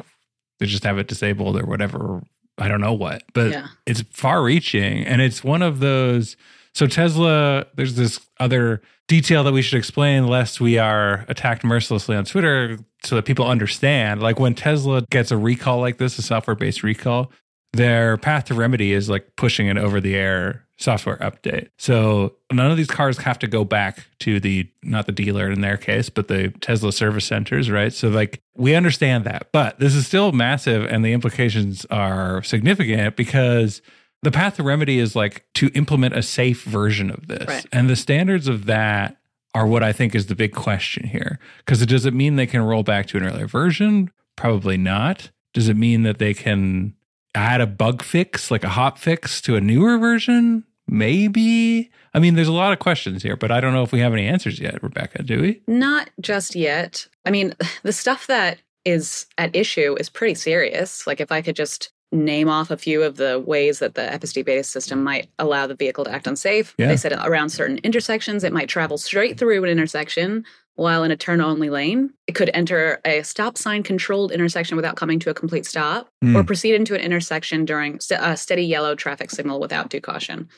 they 0.58 0.66
just 0.66 0.82
have 0.82 0.98
it 0.98 1.06
disabled 1.06 1.56
or 1.56 1.64
whatever 1.64 2.20
I 2.58 2.68
don't 2.68 2.80
know 2.80 2.92
what, 2.92 3.22
but 3.34 3.50
yeah. 3.52 3.66
it's 3.86 4.02
far 4.12 4.42
reaching. 4.42 5.04
And 5.04 5.20
it's 5.20 5.42
one 5.44 5.62
of 5.62 5.80
those. 5.80 6.36
So, 6.74 6.86
Tesla, 6.86 7.66
there's 7.74 7.96
this 7.96 8.20
other 8.40 8.82
detail 9.08 9.42
that 9.44 9.52
we 9.52 9.62
should 9.62 9.78
explain 9.78 10.26
lest 10.26 10.60
we 10.60 10.78
are 10.78 11.24
attacked 11.28 11.64
mercilessly 11.64 12.14
on 12.14 12.24
Twitter 12.24 12.78
so 13.04 13.16
that 13.16 13.24
people 13.24 13.46
understand. 13.46 14.22
Like 14.22 14.38
when 14.38 14.54
Tesla 14.54 15.02
gets 15.10 15.30
a 15.30 15.36
recall 15.36 15.80
like 15.80 15.98
this, 15.98 16.18
a 16.18 16.22
software 16.22 16.54
based 16.54 16.82
recall, 16.82 17.32
their 17.72 18.16
path 18.18 18.44
to 18.46 18.54
remedy 18.54 18.92
is 18.92 19.08
like 19.08 19.36
pushing 19.36 19.68
an 19.68 19.78
over 19.78 20.00
the 20.00 20.14
air 20.14 20.67
software 20.78 21.16
update. 21.16 21.68
So 21.76 22.36
none 22.52 22.70
of 22.70 22.76
these 22.76 22.86
cars 22.86 23.18
have 23.18 23.38
to 23.40 23.48
go 23.48 23.64
back 23.64 24.06
to 24.20 24.38
the 24.40 24.70
not 24.82 25.06
the 25.06 25.12
dealer 25.12 25.50
in 25.50 25.60
their 25.60 25.76
case, 25.76 26.08
but 26.08 26.28
the 26.28 26.50
Tesla 26.60 26.92
service 26.92 27.24
centers, 27.24 27.70
right? 27.70 27.92
So 27.92 28.08
like 28.08 28.40
we 28.56 28.74
understand 28.74 29.24
that, 29.24 29.48
but 29.52 29.78
this 29.80 29.94
is 29.94 30.06
still 30.06 30.32
massive 30.32 30.84
and 30.84 31.04
the 31.04 31.12
implications 31.12 31.84
are 31.86 32.42
significant 32.44 33.16
because 33.16 33.82
the 34.22 34.30
path 34.30 34.56
to 34.56 34.62
remedy 34.62 34.98
is 34.98 35.14
like 35.14 35.44
to 35.54 35.68
implement 35.74 36.16
a 36.16 36.22
safe 36.22 36.62
version 36.64 37.10
of 37.10 37.26
this. 37.26 37.46
Right. 37.46 37.66
And 37.72 37.90
the 37.90 37.96
standards 37.96 38.48
of 38.48 38.66
that 38.66 39.16
are 39.54 39.66
what 39.66 39.82
I 39.82 39.92
think 39.92 40.14
is 40.14 40.26
the 40.26 40.34
big 40.34 40.54
question 40.54 41.08
here. 41.08 41.38
Because 41.58 41.84
does 41.86 42.06
it 42.06 42.14
mean 42.14 42.36
they 42.36 42.46
can 42.46 42.62
roll 42.62 42.82
back 42.82 43.06
to 43.06 43.16
an 43.16 43.24
earlier 43.24 43.46
version? 43.46 44.10
Probably 44.36 44.76
not. 44.76 45.30
Does 45.54 45.68
it 45.68 45.76
mean 45.76 46.02
that 46.02 46.18
they 46.18 46.34
can 46.34 46.94
add 47.34 47.60
a 47.60 47.66
bug 47.66 48.02
fix, 48.02 48.50
like 48.50 48.64
a 48.64 48.68
hot 48.68 48.98
fix 48.98 49.40
to 49.42 49.56
a 49.56 49.60
newer 49.60 49.98
version? 49.98 50.64
Maybe. 50.88 51.90
I 52.14 52.18
mean, 52.18 52.34
there's 52.34 52.48
a 52.48 52.52
lot 52.52 52.72
of 52.72 52.78
questions 52.78 53.22
here, 53.22 53.36
but 53.36 53.50
I 53.50 53.60
don't 53.60 53.72
know 53.72 53.82
if 53.82 53.92
we 53.92 54.00
have 54.00 54.12
any 54.12 54.26
answers 54.26 54.58
yet, 54.58 54.82
Rebecca, 54.82 55.22
do 55.22 55.40
we? 55.42 55.62
Not 55.66 56.10
just 56.20 56.54
yet. 56.54 57.06
I 57.24 57.30
mean, 57.30 57.54
the 57.82 57.92
stuff 57.92 58.26
that 58.26 58.58
is 58.84 59.26
at 59.36 59.54
issue 59.54 59.96
is 60.00 60.08
pretty 60.08 60.34
serious. 60.34 61.06
Like, 61.06 61.20
if 61.20 61.30
I 61.30 61.42
could 61.42 61.56
just 61.56 61.92
name 62.10 62.48
off 62.48 62.70
a 62.70 62.76
few 62.76 63.02
of 63.02 63.16
the 63.16 63.38
ways 63.38 63.80
that 63.80 63.94
the 63.94 64.02
FSD 64.02 64.44
beta 64.44 64.64
system 64.64 65.04
might 65.04 65.28
allow 65.38 65.66
the 65.66 65.74
vehicle 65.74 66.04
to 66.04 66.10
act 66.10 66.26
unsafe. 66.26 66.74
Yeah. 66.78 66.88
They 66.88 66.96
said 66.96 67.12
around 67.12 67.50
certain 67.50 67.78
intersections, 67.78 68.44
it 68.44 68.52
might 68.52 68.68
travel 68.68 68.96
straight 68.96 69.38
through 69.38 69.62
an 69.64 69.70
intersection 69.70 70.44
while 70.74 71.02
in 71.02 71.10
a 71.10 71.16
turn 71.16 71.40
only 71.40 71.70
lane. 71.70 72.10
It 72.28 72.36
could 72.36 72.50
enter 72.54 73.00
a 73.04 73.22
stop 73.24 73.58
sign 73.58 73.82
controlled 73.82 74.30
intersection 74.30 74.76
without 74.76 74.96
coming 74.96 75.18
to 75.18 75.30
a 75.30 75.34
complete 75.34 75.66
stop 75.66 76.08
mm. 76.24 76.36
or 76.36 76.44
proceed 76.44 76.74
into 76.74 76.94
an 76.94 77.00
intersection 77.00 77.64
during 77.64 77.98
a 78.12 78.36
steady 78.36 78.62
yellow 78.62 78.94
traffic 78.94 79.30
signal 79.30 79.60
without 79.60 79.90
due 79.90 80.00
caution. 80.00 80.48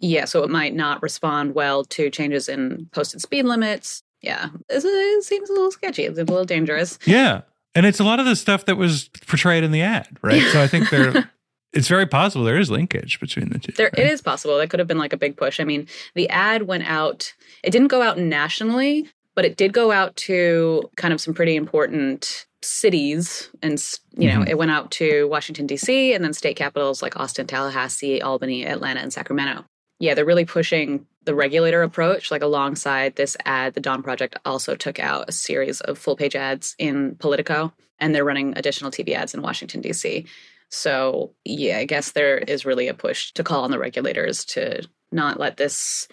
Yeah, 0.00 0.24
so 0.24 0.42
it 0.42 0.50
might 0.50 0.74
not 0.74 1.02
respond 1.02 1.54
well 1.54 1.84
to 1.84 2.10
changes 2.10 2.48
in 2.48 2.88
posted 2.92 3.20
speed 3.20 3.44
limits. 3.44 4.02
Yeah, 4.22 4.48
it 4.68 5.24
seems 5.24 5.48
a 5.48 5.52
little 5.52 5.70
sketchy. 5.70 6.04
It's 6.04 6.18
a 6.18 6.24
little 6.24 6.44
dangerous. 6.44 6.98
Yeah. 7.06 7.42
And 7.74 7.86
it's 7.86 8.00
a 8.00 8.04
lot 8.04 8.18
of 8.18 8.26
the 8.26 8.34
stuff 8.34 8.64
that 8.64 8.76
was 8.76 9.08
portrayed 9.26 9.62
in 9.62 9.70
the 9.70 9.82
ad, 9.82 10.18
right? 10.22 10.42
so 10.52 10.60
I 10.60 10.66
think 10.66 10.90
there 10.90 11.30
it's 11.72 11.88
very 11.88 12.06
possible 12.06 12.44
there 12.44 12.58
is 12.58 12.70
linkage 12.70 13.20
between 13.20 13.50
the 13.50 13.58
two. 13.58 13.72
There 13.72 13.90
right? 13.96 14.06
it 14.06 14.10
is 14.10 14.20
possible. 14.20 14.58
That 14.58 14.70
could 14.70 14.80
have 14.80 14.88
been 14.88 14.98
like 14.98 15.12
a 15.12 15.16
big 15.16 15.36
push. 15.36 15.60
I 15.60 15.64
mean, 15.64 15.86
the 16.14 16.28
ad 16.30 16.62
went 16.64 16.88
out 16.90 17.32
it 17.62 17.70
didn't 17.70 17.88
go 17.88 18.02
out 18.02 18.18
nationally, 18.18 19.08
but 19.34 19.44
it 19.44 19.56
did 19.56 19.72
go 19.72 19.92
out 19.92 20.16
to 20.16 20.90
kind 20.96 21.14
of 21.14 21.20
some 21.20 21.34
pretty 21.34 21.56
important 21.56 22.46
cities 22.62 23.48
and 23.62 23.82
you 24.16 24.28
know 24.28 24.40
mm-hmm. 24.40 24.48
it 24.48 24.58
went 24.58 24.70
out 24.70 24.90
to 24.90 25.26
washington 25.28 25.66
d.c 25.66 26.12
and 26.12 26.22
then 26.22 26.34
state 26.34 26.56
capitals 26.56 27.00
like 27.00 27.16
austin 27.18 27.46
tallahassee 27.46 28.20
albany 28.20 28.66
atlanta 28.66 29.00
and 29.00 29.14
sacramento 29.14 29.64
yeah, 30.00 30.14
they're 30.14 30.24
really 30.24 30.44
pushing 30.44 31.06
the 31.24 31.34
regulator 31.34 31.82
approach. 31.82 32.30
Like 32.30 32.42
alongside 32.42 33.14
this 33.16 33.36
ad, 33.44 33.74
the 33.74 33.80
Dawn 33.80 34.02
Project 34.02 34.36
also 34.44 34.74
took 34.74 34.98
out 34.98 35.28
a 35.28 35.32
series 35.32 35.80
of 35.82 35.98
full 35.98 36.16
page 36.16 36.34
ads 36.34 36.74
in 36.78 37.14
Politico, 37.16 37.72
and 37.98 38.14
they're 38.14 38.24
running 38.24 38.54
additional 38.56 38.90
TV 38.90 39.10
ads 39.14 39.34
in 39.34 39.42
Washington, 39.42 39.80
D.C. 39.82 40.26
So, 40.70 41.32
yeah, 41.44 41.78
I 41.78 41.84
guess 41.84 42.12
there 42.12 42.38
is 42.38 42.64
really 42.64 42.88
a 42.88 42.94
push 42.94 43.32
to 43.32 43.44
call 43.44 43.64
on 43.64 43.70
the 43.70 43.78
regulators 43.78 44.44
to 44.46 44.86
not 45.12 45.38
let 45.38 45.56
this, 45.56 46.06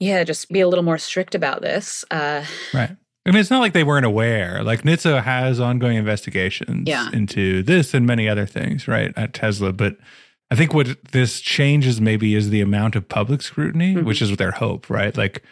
yeah, 0.00 0.24
just 0.24 0.50
be 0.50 0.60
a 0.60 0.68
little 0.68 0.84
more 0.84 0.98
strict 0.98 1.34
about 1.34 1.62
this. 1.62 2.04
Uh, 2.10 2.44
right. 2.74 2.90
I 3.24 3.30
mean, 3.30 3.38
it's 3.38 3.50
not 3.50 3.60
like 3.60 3.72
they 3.72 3.84
weren't 3.84 4.04
aware. 4.04 4.64
Like 4.64 4.82
NHTSA 4.82 5.22
has 5.22 5.60
ongoing 5.60 5.96
investigations 5.96 6.88
Yeah. 6.88 7.08
into 7.12 7.62
this 7.62 7.94
and 7.94 8.04
many 8.04 8.28
other 8.28 8.46
things, 8.46 8.88
right, 8.88 9.12
at 9.16 9.32
Tesla. 9.32 9.72
But 9.72 9.96
I 10.52 10.54
think 10.54 10.74
what 10.74 10.88
this 11.12 11.40
changes 11.40 11.98
maybe 11.98 12.34
is 12.34 12.50
the 12.50 12.60
amount 12.60 12.94
of 12.94 13.08
public 13.08 13.40
scrutiny, 13.40 13.94
Mhm. 13.94 14.04
which 14.04 14.20
is 14.20 14.36
their 14.36 14.50
hope, 14.50 14.90
right? 14.90 15.16
Like 15.16 15.42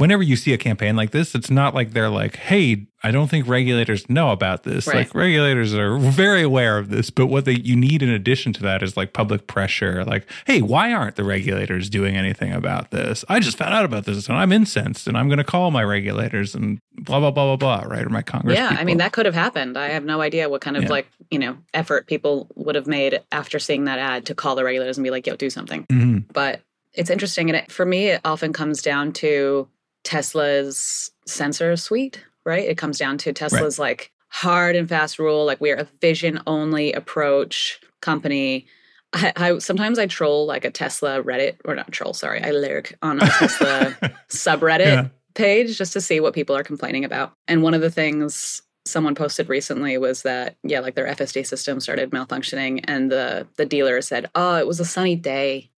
whenever 0.00 0.22
you 0.22 0.34
see 0.36 0.52
a 0.52 0.58
campaign 0.58 0.96
like 0.96 1.10
this, 1.10 1.34
it's 1.34 1.50
not 1.50 1.74
like 1.74 1.92
they're 1.92 2.08
like, 2.08 2.36
hey, 2.36 2.86
I 3.02 3.10
don't 3.12 3.28
think 3.28 3.46
regulators 3.48 4.08
know 4.10 4.30
about 4.30 4.64
this. 4.64 4.86
Right. 4.86 4.96
Like 4.96 5.14
regulators 5.14 5.72
are 5.74 5.98
very 5.98 6.42
aware 6.42 6.76
of 6.78 6.90
this, 6.90 7.08
but 7.10 7.26
what 7.28 7.44
they 7.44 7.52
you 7.52 7.76
need 7.76 8.02
in 8.02 8.08
addition 8.10 8.52
to 8.54 8.62
that 8.62 8.82
is 8.82 8.96
like 8.96 9.12
public 9.12 9.46
pressure. 9.46 10.04
Like, 10.04 10.26
hey, 10.46 10.60
why 10.62 10.92
aren't 10.92 11.16
the 11.16 11.24
regulators 11.24 11.88
doing 11.88 12.16
anything 12.16 12.52
about 12.52 12.90
this? 12.90 13.24
I 13.28 13.40
just 13.40 13.56
found 13.56 13.72
out 13.74 13.84
about 13.84 14.04
this 14.04 14.28
and 14.28 14.36
I'm 14.36 14.52
incensed 14.52 15.06
and 15.06 15.16
I'm 15.16 15.28
going 15.28 15.38
to 15.38 15.44
call 15.44 15.70
my 15.70 15.84
regulators 15.84 16.54
and 16.54 16.78
blah 16.98 17.20
blah 17.20 17.30
blah 17.30 17.56
blah 17.56 17.78
blah. 17.78 17.88
Right, 17.90 18.04
or 18.04 18.10
my 18.10 18.22
Congress. 18.22 18.56
yeah, 18.58 18.76
I 18.78 18.84
mean, 18.84 18.98
that 18.98 19.12
could 19.12 19.26
have 19.26 19.34
happened. 19.34 19.78
I 19.78 19.88
have 19.88 20.04
no 20.04 20.20
idea 20.20 20.48
what 20.48 20.60
kind 20.60 20.76
of 20.76 20.82
Yeah. 20.84 20.88
like, 20.90 21.08
you 21.30 21.38
know, 21.38 21.56
effort 21.72 22.06
people 22.06 22.48
would 22.54 22.74
have 22.74 22.86
made 22.86 23.20
after 23.32 23.58
seeing 23.58 23.84
that 23.84 23.98
ad 23.98 24.26
to 24.26 24.34
call 24.34 24.56
the 24.56 24.64
regulators 24.64 24.98
and 24.98 25.04
be 25.04 25.10
like, 25.10 25.26
yo, 25.26 25.36
do 25.36 25.48
something. 25.50 25.84
Mhm. 25.86 26.24
But 26.32 26.60
it's 26.92 27.08
interesting. 27.08 27.48
And 27.48 27.56
it, 27.56 27.70
for 27.72 27.86
me, 27.86 28.08
it 28.08 28.20
often 28.24 28.52
comes 28.52 28.82
down 28.82 29.12
to 29.14 29.68
Tesla's 30.04 31.10
sensor 31.26 31.76
suite, 31.76 32.22
right? 32.44 32.68
It 32.68 32.78
comes 32.78 32.98
down 32.98 33.18
to 33.18 33.32
Tesla's 33.32 33.78
like 33.78 34.10
hard 34.28 34.76
and 34.76 34.88
fast 34.88 35.18
rule, 35.18 35.44
like 35.44 35.60
we're 35.60 35.76
a 35.76 35.88
vision 36.00 36.40
only 36.46 36.92
approach 36.92 37.80
company. 38.00 38.66
I, 39.12 39.32
I 39.36 39.58
sometimes 39.58 39.98
I 39.98 40.06
troll 40.06 40.46
like 40.46 40.64
a 40.64 40.70
Tesla 40.70 41.22
Reddit 41.22 41.56
or 41.64 41.74
not 41.74 41.90
troll, 41.92 42.14
sorry, 42.14 42.42
I 42.42 42.50
lurk 42.50 42.94
on 43.02 43.20
a 43.20 43.26
Tesla 43.26 43.96
subreddit 44.28 44.78
Yeah. 44.86 45.08
page 45.34 45.76
just 45.76 45.92
to 45.94 46.00
see 46.00 46.20
what 46.20 46.34
people 46.34 46.56
are 46.56 46.62
complaining 46.62 47.04
about. 47.04 47.32
And 47.48 47.62
one 47.62 47.74
of 47.74 47.80
the 47.80 47.90
things 47.90 48.62
someone 48.86 49.14
posted 49.14 49.48
recently 49.48 49.98
was 49.98 50.22
that 50.22 50.56
yeah, 50.62 50.80
like 50.80 50.94
their 50.94 51.06
FSD 51.08 51.46
system 51.46 51.80
started 51.80 52.10
malfunctioning 52.10 52.80
and 52.84 53.10
the 53.10 53.46
the 53.56 53.66
dealer 53.66 54.00
said, 54.00 54.30
"Oh, 54.34 54.56
it 54.56 54.66
was 54.66 54.80
a 54.80 54.84
sunny 54.84 55.16
day." 55.16 55.70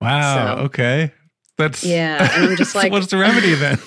Wow. 0.00 0.56
So- 0.56 0.62
okay. 0.64 1.12
That's 1.60 1.84
Yeah, 1.84 2.28
and 2.34 2.50
I'm 2.50 2.56
just 2.56 2.74
like- 2.80 2.90
what's 2.92 3.06
the 3.06 3.16
remedy 3.18 3.54
then? 3.54 3.78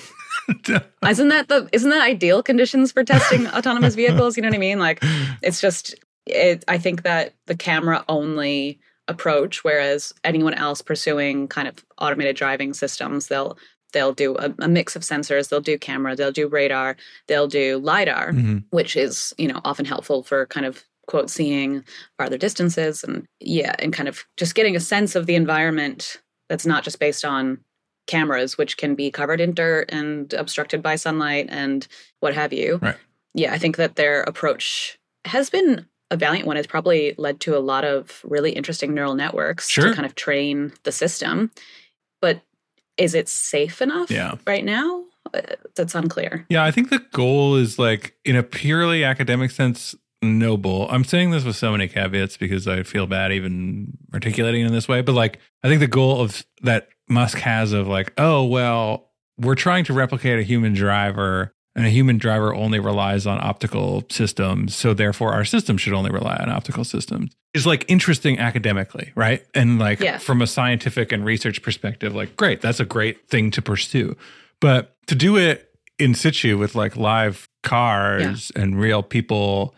Isn't 1.08 1.28
that 1.28 1.48
the 1.48 1.68
isn't 1.72 1.88
that 1.90 2.02
ideal 2.02 2.42
conditions 2.42 2.92
for 2.92 3.02
testing 3.04 3.46
autonomous 3.58 3.94
vehicles? 3.94 4.36
You 4.36 4.42
know 4.42 4.48
what 4.48 4.56
I 4.56 4.58
mean? 4.58 4.78
Like 4.78 4.98
it's 5.42 5.60
just 5.60 5.94
it 6.26 6.64
I 6.68 6.76
think 6.78 7.02
that 7.02 7.34
the 7.46 7.54
camera 7.56 8.04
only 8.08 8.78
approach 9.08 9.64
whereas 9.64 10.12
anyone 10.22 10.54
else 10.54 10.80
pursuing 10.82 11.46
kind 11.48 11.68
of 11.68 11.74
automated 11.98 12.36
driving 12.36 12.74
systems, 12.74 13.28
they'll 13.28 13.56
they'll 13.94 14.12
do 14.12 14.34
a, 14.36 14.52
a 14.58 14.68
mix 14.68 14.96
of 14.96 15.02
sensors, 15.02 15.48
they'll 15.48 15.60
do 15.60 15.78
camera, 15.78 16.14
they'll 16.16 16.32
do 16.32 16.48
radar, 16.48 16.96
they'll 17.28 17.48
do 17.48 17.78
lidar. 17.78 18.32
Mhm. 18.32 18.64
which 18.70 18.96
is 18.96 19.32
you 19.38 19.48
know 19.48 19.60
often 19.64 19.86
helpful 19.86 20.22
for 20.24 20.44
kind 20.46 20.66
of 20.66 20.84
quote 21.06 21.30
seeing 21.30 21.84
farther 22.18 22.38
distances 22.38 23.04
and 23.04 23.26
yeah 23.40 23.74
and 23.78 23.92
kind 23.94 24.08
of 24.08 24.24
just 24.36 24.54
getting 24.54 24.74
a 24.76 24.80
sense 24.80 25.14
of 25.14 25.26
the 25.26 25.34
environment 25.36 26.20
that's 26.48 26.66
not 26.66 26.84
just 26.84 26.98
based 26.98 27.24
on 27.24 27.58
cameras 28.06 28.58
which 28.58 28.76
can 28.76 28.94
be 28.94 29.10
covered 29.10 29.40
in 29.40 29.54
dirt 29.54 29.86
and 29.90 30.32
obstructed 30.34 30.82
by 30.82 30.94
sunlight 30.96 31.46
and 31.48 31.86
what 32.20 32.34
have 32.34 32.52
you 32.52 32.78
Right. 32.82 32.96
yeah 33.34 33.52
i 33.52 33.58
think 33.58 33.76
that 33.76 33.96
their 33.96 34.22
approach 34.24 34.98
has 35.24 35.48
been 35.48 35.86
a 36.10 36.16
valiant 36.18 36.46
one 36.46 36.58
it's 36.58 36.66
probably 36.66 37.14
led 37.16 37.40
to 37.40 37.56
a 37.56 37.60
lot 37.60 37.82
of 37.84 38.20
really 38.24 38.52
interesting 38.52 38.92
neural 38.94 39.14
networks 39.14 39.70
Sure. 39.70 39.88
to 39.88 39.94
kind 39.94 40.04
of 40.04 40.14
train 40.14 40.72
the 40.82 40.92
system 40.92 41.50
but 42.20 42.42
is 42.98 43.14
it 43.14 43.28
safe 43.28 43.80
enough 43.80 44.10
Yeah. 44.10 44.34
right 44.46 44.64
now 44.64 45.04
Uh, 45.32 45.40
that's 45.74 45.94
unclear 45.94 46.44
Yeah, 46.50 46.62
I 46.62 46.70
think 46.70 46.90
the 46.90 46.98
goal 47.12 47.56
is 47.56 47.78
like 47.78 48.14
in 48.26 48.36
a 48.36 48.42
purely 48.42 49.02
academic 49.02 49.50
sense 49.50 49.94
noble. 50.24 50.88
I'm 50.90 51.04
saying 51.04 51.30
this 51.30 51.44
with 51.44 51.56
so 51.56 51.72
many 51.72 51.88
caveats 51.88 52.36
because 52.36 52.66
I 52.66 52.82
feel 52.82 53.06
bad 53.06 53.32
even 53.32 53.96
articulating 54.12 54.62
it 54.62 54.66
in 54.66 54.72
this 54.72 54.88
way, 54.88 55.00
but 55.02 55.12
like 55.14 55.38
I 55.62 55.68
think 55.68 55.80
the 55.80 55.86
goal 55.86 56.20
of 56.20 56.44
that 56.62 56.88
Musk 57.08 57.38
has 57.38 57.72
of 57.72 57.86
like, 57.86 58.12
oh 58.18 58.44
well, 58.44 59.10
we're 59.38 59.54
trying 59.54 59.84
to 59.84 59.92
replicate 59.92 60.38
a 60.38 60.42
human 60.42 60.72
driver 60.74 61.52
and 61.76 61.84
a 61.86 61.90
human 61.90 62.18
driver 62.18 62.54
only 62.54 62.78
relies 62.78 63.26
on 63.26 63.38
optical 63.42 64.04
systems, 64.08 64.76
so 64.76 64.94
therefore 64.94 65.32
our 65.32 65.44
system 65.44 65.76
should 65.76 65.92
only 65.92 66.10
rely 66.10 66.36
on 66.36 66.48
optical 66.48 66.84
systems. 66.84 67.34
Is 67.52 67.66
like 67.66 67.84
interesting 67.88 68.38
academically, 68.38 69.12
right? 69.16 69.44
And 69.54 69.78
like 69.78 69.98
Yeah. 70.00 70.18
from 70.18 70.40
a 70.40 70.46
scientific 70.46 71.10
and 71.12 71.24
research 71.24 71.62
perspective, 71.62 72.14
like 72.14 72.36
great, 72.36 72.60
that's 72.60 72.78
a 72.80 72.84
great 72.84 73.28
thing 73.28 73.50
to 73.52 73.62
pursue. 73.62 74.16
But 74.60 74.94
to 75.08 75.14
do 75.16 75.36
it 75.36 75.68
in 75.98 76.14
situ 76.14 76.56
with 76.58 76.74
like 76.76 76.96
live 76.96 77.48
cars 77.64 78.52
and 78.56 78.78
real 78.80 79.02
people 79.02 79.74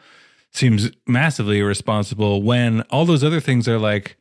seems 0.56 0.90
massively 1.06 1.58
irresponsible 1.60 2.42
when 2.42 2.80
all 2.90 3.04
those 3.04 3.22
other 3.24 3.40
things 3.40 3.68
are 3.68 3.78
like 3.78 4.16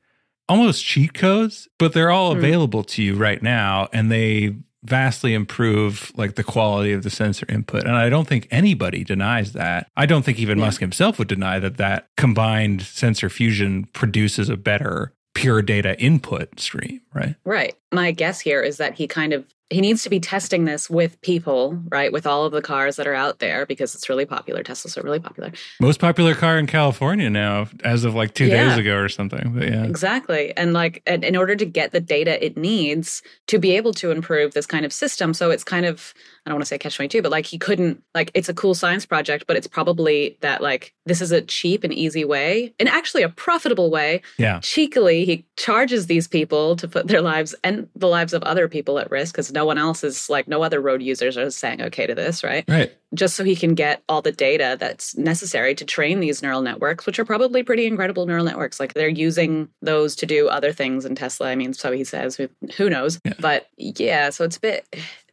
almost 0.48 0.84
cheat 0.86 1.14
codes, 1.14 1.68
but 1.80 1.94
they're 1.94 2.12
all 2.12 2.34
Hmm. 2.34 2.40
available 2.40 2.84
to 2.84 3.02
you 3.04 3.16
right 3.16 3.42
now 3.42 3.88
and 3.94 4.12
they 4.12 4.56
vastly 4.84 5.34
improve 5.34 6.12
like 6.16 6.36
the 6.36 6.44
quality 6.44 6.92
of 6.92 7.02
the 7.02 7.10
sensor 7.10 7.48
input. 7.50 7.86
And 7.86 7.96
I 7.96 8.08
don't 8.10 8.28
think 8.28 8.48
anybody 8.52 9.04
denies 9.04 9.54
that. 9.54 9.88
I 9.98 10.06
don't 10.06 10.24
think 10.24 10.38
even 10.38 10.60
Yeah. 10.60 10.66
Musk 10.66 10.80
himself 10.82 11.18
would 11.18 11.28
deny 11.28 11.58
that 11.60 11.78
that 11.78 12.08
combined 12.18 12.84
sensor 12.84 13.30
fusion 13.30 13.86
produces 13.94 14.48
a 14.50 14.58
better 14.58 15.14
pure 15.34 15.64
data 15.64 16.00
input 16.00 16.60
stream, 16.60 17.02
right? 17.16 17.36
Right. 17.44 17.74
My 17.92 18.12
guess 18.12 18.40
here 18.42 18.62
is 18.62 18.78
that 18.78 18.94
he 18.94 19.08
kind 19.08 19.34
of 19.34 19.46
he 19.72 19.82
needs 19.82 20.04
to 20.04 20.10
be 20.10 20.20
testing 20.20 20.66
this 20.66 20.90
with 20.92 21.20
people, 21.22 21.82
right? 21.90 22.12
With 22.12 22.28
all 22.28 22.46
of 22.46 22.52
the 22.52 22.62
cars 22.62 22.98
that 22.98 23.08
are 23.08 23.16
out 23.16 23.40
there 23.40 23.66
because 23.66 23.96
it's 23.96 24.08
really 24.10 24.26
popular. 24.26 24.62
Teslas 24.64 24.96
are 24.96 25.02
really 25.02 25.20
popular. 25.20 25.52
Most 25.82 26.00
popular 26.00 26.36
car 26.36 26.60
in 26.60 26.68
California 26.68 27.32
now, 27.32 27.68
as 27.84 28.04
of 28.04 28.14
like 28.14 28.36
two 28.36 28.46
Yeah. 28.46 28.70
days 28.70 28.78
ago 28.78 28.96
or 28.96 29.10
something. 29.10 29.54
But 29.56 29.68
yeah. 29.70 29.84
Exactly. 29.86 30.56
And 30.56 30.74
like 30.74 31.02
and 31.08 31.24
in 31.24 31.36
order 31.36 31.56
to 31.56 31.66
get 31.66 31.92
the 31.94 32.00
data 32.00 32.44
it 32.46 32.56
needs 32.58 33.24
to 33.48 33.58
be 33.58 33.76
able 33.76 33.94
to 33.96 34.12
improve 34.12 34.54
this 34.54 34.68
kind 34.68 34.86
of 34.86 34.94
system. 34.94 35.34
So 35.34 35.50
it's 35.50 35.64
kind 35.64 35.86
of 35.88 36.14
I 36.46 36.50
don't 36.52 36.58
want 36.58 36.62
to 36.64 36.68
say 36.68 36.78
catch 36.78 36.96
22, 36.96 37.22
but 37.24 37.32
like 37.32 37.46
he 37.46 37.58
couldn't 37.58 38.04
like 38.14 38.30
it's 38.36 38.50
a 38.50 38.54
cool 38.54 38.76
science 38.76 39.06
project, 39.06 39.46
but 39.48 39.58
it's 39.58 39.66
probably 39.68 40.38
that 40.42 40.62
like 40.62 40.94
this 41.08 41.20
is 41.22 41.32
a 41.32 41.42
cheap 41.42 41.84
and 41.84 41.92
easy 41.94 42.24
way 42.26 42.74
and 42.80 42.88
actually 42.90 43.24
a 43.24 43.30
profitable 43.30 43.90
way 43.90 44.22
Yeah. 44.38 44.60
cheekily 44.62 45.26
he 45.26 45.46
charges 45.58 46.08
these 46.08 46.28
people 46.28 46.76
to 46.78 46.88
put 46.88 47.08
their 47.08 47.22
lives 47.22 47.56
and 47.64 47.88
the 47.96 48.08
lives 48.08 48.34
of 48.34 48.44
other 48.44 48.68
people 48.68 49.00
at 49.00 49.10
risk 49.12 49.34
because 49.34 49.52
no 49.52 49.66
one 49.66 49.78
else 49.78 50.04
is 50.04 50.30
like 50.30 50.48
no 50.48 50.64
other 50.64 50.82
road 50.82 51.02
users 51.02 51.38
are 51.38 51.50
saying 51.52 51.82
okay 51.82 52.06
to 52.08 52.16
this 52.16 52.44
right 52.44 52.64
Right. 52.68 52.92
just 53.14 53.36
so 53.36 53.44
he 53.44 53.56
can 53.56 53.76
get 53.76 54.02
all 54.10 54.22
the 54.22 54.32
data 54.32 54.78
that's 54.80 55.16
necessary 55.16 55.76
to 55.76 55.86
train 55.86 56.20
these 56.20 56.42
neural 56.42 56.62
networks 56.62 57.06
which 57.06 57.20
are 57.20 57.26
probably 57.26 57.62
pretty 57.64 57.86
incredible 57.86 58.26
neural 58.26 58.46
networks 58.46 58.80
like 58.80 58.94
they're 58.94 59.08
using 59.08 59.70
those 59.82 60.16
to 60.18 60.26
do 60.26 60.48
other 60.48 60.72
things 60.74 61.06
in 61.06 61.14
tesla 61.16 61.50
i 61.50 61.56
mean 61.56 61.74
so 61.74 61.92
he 61.92 62.04
says 62.04 62.36
who- 62.36 62.50
who 62.78 62.90
knows 62.90 63.20
Yeah. 63.24 63.34
but 63.40 63.68
yeah 63.78 64.30
so 64.32 64.44
it's 64.44 64.58
a 64.58 64.62
bit 64.62 64.86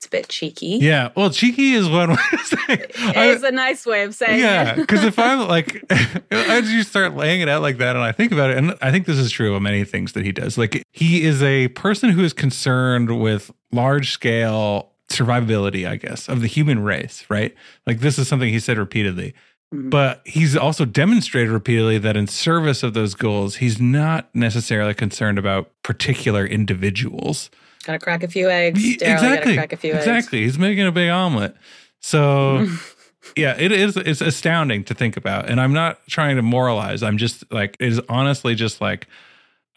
it's 0.03 0.07
a 0.09 0.11
bit 0.11 0.29
cheeky 0.29 0.79
Yeah. 0.81 1.11
Well, 1.17 1.31
cheeky 1.31 1.75
is 1.75 1.89
one 1.89 2.11
way 2.11 2.17
to 2.33 2.39
say. 2.39 2.57
I- 2.99 3.27
it's 3.33 3.45
a 3.45 3.53
nice 3.53 3.87
way 3.87 4.03
of 4.03 4.15
saying 4.17 4.41
yeah, 4.41 4.73
it 4.73 4.77
because 4.77 5.05
if 5.05 5.17
I'm 5.17 5.47
like, 5.49 5.81
as 6.33 6.73
you 6.73 6.83
start 6.83 7.15
laying 7.15 7.41
it 7.41 7.49
out 7.49 7.63
like 7.63 7.79
that, 7.79 7.95
and 7.95 8.05
I 8.05 8.11
think 8.11 8.33
about 8.33 8.51
it, 8.51 8.59
and 8.59 8.77
I 8.83 8.91
think 8.91 9.07
this 9.07 9.19
is 9.19 9.31
true 9.31 9.55
of 9.55 9.63
many 9.63 9.85
things 9.85 10.13
that 10.15 10.25
he 10.25 10.33
does. 10.33 10.59
Like, 10.59 10.83
he 10.91 11.23
is 11.23 11.41
a 11.43 11.69
person 11.69 12.11
who 12.11 12.25
is 12.25 12.33
concerned 12.33 13.21
with 13.21 13.53
large 13.71 14.11
scale 14.11 14.91
survivability, 15.09 15.87
I 15.89 15.97
guess, 15.97 16.29
of 16.29 16.41
the 16.41 16.49
human 16.49 16.83
race, 16.83 17.25
right? 17.29 17.55
Like, 17.87 18.01
this 18.01 18.19
is 18.19 18.27
something 18.27 18.49
he 18.49 18.59
said 18.59 18.79
repeatedly. 18.79 19.35
Mhm. 19.73 19.89
But 19.91 20.23
he's 20.25 20.57
also 20.57 20.85
demonstrated 20.85 21.51
repeatedly 21.51 21.99
that 21.99 22.17
in 22.17 22.27
service 22.27 22.83
of 22.83 22.93
those 22.95 23.15
goals, 23.15 23.57
he's 23.57 23.81
not 23.81 24.29
necessarily 24.35 24.95
concerned 24.95 25.39
about 25.39 25.71
particular 25.85 26.45
individuals. 26.45 27.51
Gotta 27.83 27.99
crack 27.99 28.23
a 28.23 28.29
few 28.29 28.49
eggs 28.49 28.83
Ye- 28.85 28.97
Darrell, 28.97 29.15
you 29.15 29.21
gotta 29.21 29.35
exactly. 29.35 29.55
crack 29.55 29.73
a 29.73 29.77
few 29.77 29.93
eggs 29.93 30.07
exactly. 30.07 30.43
He's 30.43 30.59
making 30.59 30.87
a 30.87 30.93
big 30.93 31.11
omelet. 31.11 31.57
So 32.01 32.67
yeah, 33.37 33.57
it 33.59 33.73
is 33.73 33.97
it's 33.97 34.21
astounding 34.21 34.85
to 34.85 34.95
think 34.95 35.17
about. 35.17 35.49
And 35.49 35.61
I'm 35.61 35.73
not 35.73 35.99
trying 36.09 36.37
to 36.37 36.43
moralize. 36.43 37.03
I'm 37.03 37.19
just 37.19 37.51
like 37.53 37.77
it 37.81 37.89
is 37.89 38.01
honestly 38.09 38.55
just 38.55 38.81
like 38.81 39.07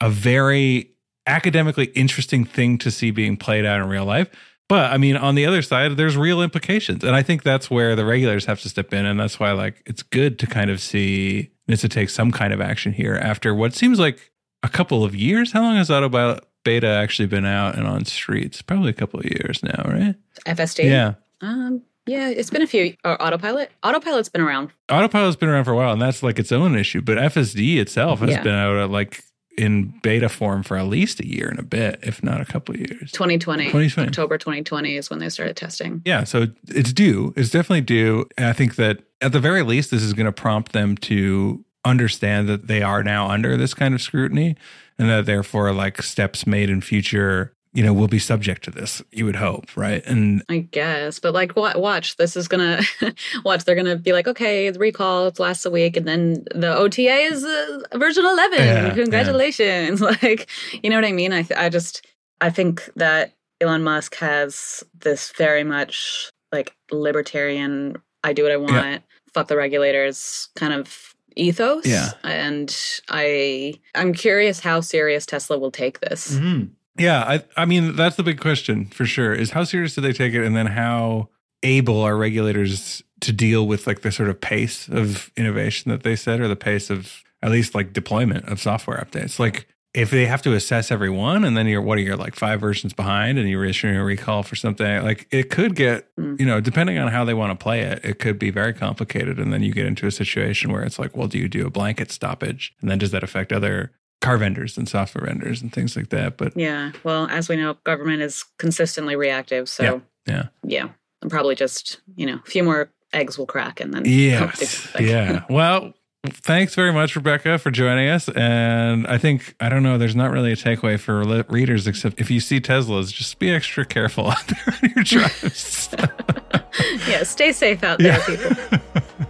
a 0.02 0.10
very 0.10 0.92
academically 1.28 1.86
interesting 1.88 2.46
thing 2.46 2.78
to 2.80 2.92
see 2.92 3.12
being 3.12 3.38
played 3.38 3.66
out 3.66 3.82
in 3.82 3.88
real 3.88 4.06
life. 4.06 4.30
But 4.68 4.92
I 4.92 4.98
mean, 4.98 5.16
on 5.16 5.36
the 5.36 5.46
other 5.46 5.62
side, 5.62 5.96
there's 5.96 6.18
real 6.18 6.42
implications. 6.42 7.04
And 7.04 7.16
I 7.16 7.22
think 7.22 7.44
that's 7.44 7.70
where 7.70 7.96
the 7.96 8.06
regulators 8.06 8.46
have 8.46 8.62
to 8.62 8.70
step 8.70 8.94
in. 8.94 9.06
And 9.06 9.20
that's 9.20 9.40
why 9.40 9.52
like 9.52 9.84
it's 9.86 10.02
good 10.04 10.40
to 10.40 10.48
kind 10.48 10.70
of 10.72 10.82
see 10.82 11.52
NHTSA 11.70 11.90
take 11.90 12.10
some 12.10 12.32
kind 12.32 12.52
of 12.54 12.62
action 12.62 12.94
here 12.94 13.16
after 13.16 13.54
what 13.54 13.74
seems 13.74 14.00
like 14.00 14.32
a 14.64 14.70
couple 14.70 15.04
of 15.04 15.16
years. 15.16 15.52
How 15.52 15.62
long 15.62 15.76
has 15.76 15.92
Autopilot 15.92 16.44
beta 16.66 16.88
actually 16.88 17.28
been 17.28 17.46
out 17.46 17.76
and 17.78 17.88
on 17.88 18.04
streets? 18.04 18.62
Probably 18.62 18.90
a 18.90 18.94
couple 18.94 19.22
of 19.22 19.26
years 19.26 19.64
now, 19.64 19.84
right? 19.86 20.16
FSD. 20.46 20.84
Yeah. 20.90 21.14
Um. 21.40 21.82
Yeah, 22.08 22.30
it's 22.30 22.50
been 22.52 22.62
a 22.62 22.68
few. 22.68 22.96
Or 23.04 23.20
autopilot. 23.20 23.72
Autopilot's 23.82 24.30
been 24.30 24.42
around. 24.42 24.70
Autopilot's 24.92 25.38
been 25.38 25.50
around 25.50 25.64
for 25.64 25.72
a 25.72 25.76
while, 25.76 25.92
and 25.94 26.02
that's 26.02 26.22
like 26.22 26.38
its 26.38 26.52
own 26.52 26.76
issue. 26.76 27.02
But 27.02 27.18
FSD 27.18 27.78
itself 27.80 28.20
has 28.20 28.30
Yeah. 28.32 28.44
been 28.44 28.54
out 28.54 28.76
at 28.78 28.92
like 28.92 29.24
in 29.58 29.94
beta 30.04 30.28
form 30.30 30.62
for 30.62 30.78
at 30.78 30.86
least 30.86 31.20
a 31.22 31.28
year 31.28 31.48
and 31.48 31.58
a 31.58 31.64
bit, 31.64 31.98
if 32.04 32.22
not 32.22 32.42
a 32.42 32.46
couple 32.46 32.76
of 32.76 32.82
years. 32.82 33.12
2020. 33.14 33.64
2020. 33.66 34.08
October 34.10 34.38
2020 34.38 34.98
is 34.98 35.10
when 35.10 35.18
they 35.20 35.30
started 35.30 35.56
testing. 35.56 36.02
Yeah, 36.06 36.26
so 36.26 36.48
it's 36.68 36.92
due. 36.94 37.34
It's 37.38 37.50
definitely 37.52 37.82
due. 37.82 38.28
And 38.38 38.48
I 38.48 38.54
think 38.54 38.76
that 38.76 39.00
at 39.22 39.32
the 39.32 39.40
very 39.40 39.64
least, 39.64 39.90
this 39.92 40.04
is 40.04 40.14
going 40.14 40.26
to 40.28 40.32
prompt 40.34 40.74
them 40.74 40.98
to 40.98 41.64
understand 41.86 42.50
that 42.50 42.68
they 42.68 42.82
are 42.84 43.02
now 43.04 43.30
under 43.30 43.56
this 43.58 43.74
kind 43.74 43.94
of 43.96 44.02
scrutiny 44.02 44.56
and 44.98 45.10
that 45.10 45.26
therefore, 45.26 45.72
like 45.74 46.02
steps 46.02 46.46
made 46.48 46.70
in 46.70 46.82
future, 46.82 47.54
you 47.74 47.84
know, 47.84 47.94
will 47.94 48.08
be 48.08 48.20
subject 48.20 48.64
to 48.64 48.72
this, 48.72 49.02
you 49.12 49.26
would 49.26 49.36
hope, 49.36 49.76
right? 49.76 50.02
And 50.06 50.42
I 50.48 50.60
guess, 50.60 51.20
but 51.20 51.34
like, 51.34 51.56
wa- 51.58 51.78
watch. 51.78 52.16
This 52.16 52.38
is 52.38 52.48
gonna 52.48 52.82
watch. 53.44 53.66
They're 53.66 53.76
gonna 53.76 53.98
be 53.98 54.14
like, 54.14 54.28
okay, 54.28 54.70
the 54.70 54.80
recall 54.80 55.28
it 55.28 55.40
lasts 55.40 55.66
a 55.66 55.70
week, 55.72 55.98
and 55.98 56.08
then 56.08 56.46
the 56.56 56.74
OTA 56.76 57.02
is 57.02 57.44
uh, 57.44 57.80
version 57.96 58.26
eleven. 58.26 58.60
Yeah, 58.60 58.94
Congratulations! 58.94 60.02
Like, 60.24 60.48
you 60.82 60.90
know 60.90 60.96
what 60.96 61.06
I 61.06 61.12
mean? 61.12 61.34
I 61.34 61.44
th- 61.44 61.60
I 61.60 61.68
just 61.70 62.06
I 62.40 62.50
think 62.50 62.90
that 62.96 63.34
Elon 63.62 63.84
Musk 63.84 64.16
has 64.16 64.84
this 65.00 65.32
very 65.38 65.64
much 65.64 66.30
like 66.52 66.76
libertarian. 66.92 67.96
I 68.24 68.34
do 68.34 68.44
what 68.44 68.52
I 68.52 68.58
want. 68.58 69.04
Fuck 69.34 69.48
the 69.50 69.58
regulators. 69.58 70.50
Kind 70.56 70.74
of 70.74 71.14
ethos. 71.36 71.86
Yeah. 71.86 72.12
and 72.24 72.76
I 73.10 73.76
I'm 73.94 74.14
curious 74.14 74.60
how 74.60 74.82
serious 74.82 75.26
Tesla 75.26 75.58
will 75.58 75.72
take 75.72 76.00
this. 76.00 76.36
Mm-hmm. 76.36 76.66
yeah, 76.98 77.24
I, 77.24 77.44
I 77.58 77.66
mean, 77.66 77.96
that's 77.96 78.16
the 78.16 78.24
big 78.24 78.40
question 78.40 78.86
for 78.88 79.06
sure 79.06 79.34
is 79.34 79.52
how 79.52 79.64
serious 79.64 79.96
do 79.96 80.02
they 80.02 80.14
take 80.14 80.34
it? 80.34 80.46
And 80.46 80.56
then 80.56 80.68
how 80.68 81.30
able 81.64 82.02
are 82.02 82.16
regulators 82.16 83.04
to 83.22 83.32
deal 83.32 83.68
with 83.68 83.88
like 83.88 84.02
the 84.02 84.12
sort 84.12 84.30
of 84.30 84.40
pace 84.40 84.88
of 84.88 85.32
innovation 85.36 85.92
that 85.92 86.04
they 86.04 86.16
said 86.16 86.40
or 86.40 86.48
the 86.48 86.56
pace 86.56 86.90
of 86.90 87.24
at 87.42 87.52
least 87.52 87.76
like 87.76 87.94
deployment 87.94 88.46
of 88.46 88.60
software 88.60 88.98
updates? 88.98 89.40
Like, 89.40 89.68
if 89.96 90.10
they 90.12 90.26
have 90.26 90.42
to 90.42 90.54
assess 90.54 90.92
every 90.92 91.10
one 91.10 91.44
and 91.46 91.56
then 91.56 91.66
you're 91.68 91.82
what 91.82 91.98
are 91.98 92.02
you 92.02 92.16
like 92.16 92.36
five 92.36 92.60
versions 92.60 92.94
behind 92.94 93.40
and 93.40 93.50
you're 93.50 93.66
issuing 93.66 93.96
a 93.96 94.04
recall 94.04 94.44
for 94.44 94.56
something 94.56 95.02
like 95.04 95.28
it 95.32 95.50
could 95.50 95.76
get 95.76 96.08
Mm. 96.18 96.40
you 96.40 96.46
know 96.46 96.62
depending 96.62 96.98
on 96.98 97.08
how 97.10 97.26
they 97.26 97.34
want 97.34 97.58
to 97.58 97.62
play 97.64 97.82
it 97.82 98.00
it 98.04 98.20
could 98.20 98.38
be 98.40 98.50
very 98.50 98.74
complicated 98.74 99.40
and 99.40 99.52
then 99.52 99.64
you 99.64 99.74
get 99.74 99.86
into 99.86 100.06
a 100.08 100.12
situation 100.12 100.72
where 100.72 100.84
it's 100.84 100.98
like 101.00 101.16
well 101.18 101.28
do 101.28 101.38
you 101.38 101.48
do 101.50 101.66
a 101.66 101.70
blanket 101.70 102.12
stoppage 102.12 102.74
and 102.82 102.90
then 102.90 102.98
does 102.98 103.12
that 103.12 103.24
affect 103.24 103.52
other 103.52 103.92
car 104.22 104.38
vendors 104.38 104.78
and 104.78 104.88
software 104.90 105.26
vendors 105.26 105.62
and 105.62 105.72
things 105.74 105.96
like 105.96 106.10
that 106.10 106.38
but 106.38 106.54
Yeah. 106.56 106.92
Well, 107.04 107.28
as 107.30 107.48
we 107.50 107.56
know, 107.58 107.76
government 107.84 108.22
is 108.22 108.44
consistently 108.58 109.16
reactive. 109.16 109.68
So 109.70 110.02
yeah 110.28 110.48
yeah, 110.64 110.90
and 111.22 111.30
probably 111.30 111.56
just 111.56 112.00
you 112.16 112.26
know 112.26 112.40
a 112.46 112.50
few 112.50 112.64
more 112.64 112.90
eggs 113.14 113.38
will 113.38 113.46
crack 113.46 113.80
and 113.80 113.94
then 113.94 114.04
yes 114.06 114.88
yeah 115.00 115.44
well 115.50 115.94
thanks 116.28 116.76
very 116.76 116.92
much 116.94 117.16
rebecca 117.16 117.58
for 117.58 117.72
joining 117.72 118.08
us 118.10 118.30
and 118.30 119.06
i 119.08 119.18
think 119.18 119.56
i 119.60 119.70
don't 119.70 119.84
know 119.84 119.98
there's 119.98 120.16
not 120.16 120.32
really 120.32 120.52
a 120.52 120.56
takeaway 120.56 121.00
for 121.00 121.24
li- 121.26 121.44
readers 121.50 121.88
except 121.88 122.20
if 122.20 122.30
you 122.32 122.40
see 122.40 122.60
teslas 122.62 123.12
just 123.14 123.38
be 123.40 123.50
extra 123.52 123.86
careful 123.86 124.30
out 124.32 124.48
there 124.48 124.76
on 124.84 124.90
your 124.96 125.04
drives 125.04 125.90
yeah. 127.08 127.24
Stay 127.24 127.52
safe 127.54 127.84
out 127.84 128.00
there, 128.00 128.18
Yeah. 128.18 128.26
people. 128.26 128.80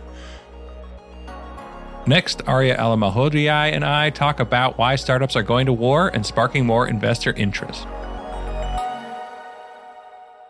Next, 2.08 2.42
Aria 2.48 2.78
Alamalhodaei 2.78 3.72
and 3.74 3.84
I 3.84 4.10
talk 4.12 4.40
about 4.40 4.78
why 4.78 4.96
startups 4.96 5.36
are 5.36 5.42
going 5.44 5.66
to 5.66 5.74
war 5.74 6.08
and 6.10 6.24
sparking 6.26 6.66
more 6.66 6.88
investor 6.88 7.34
interest. 7.34 7.84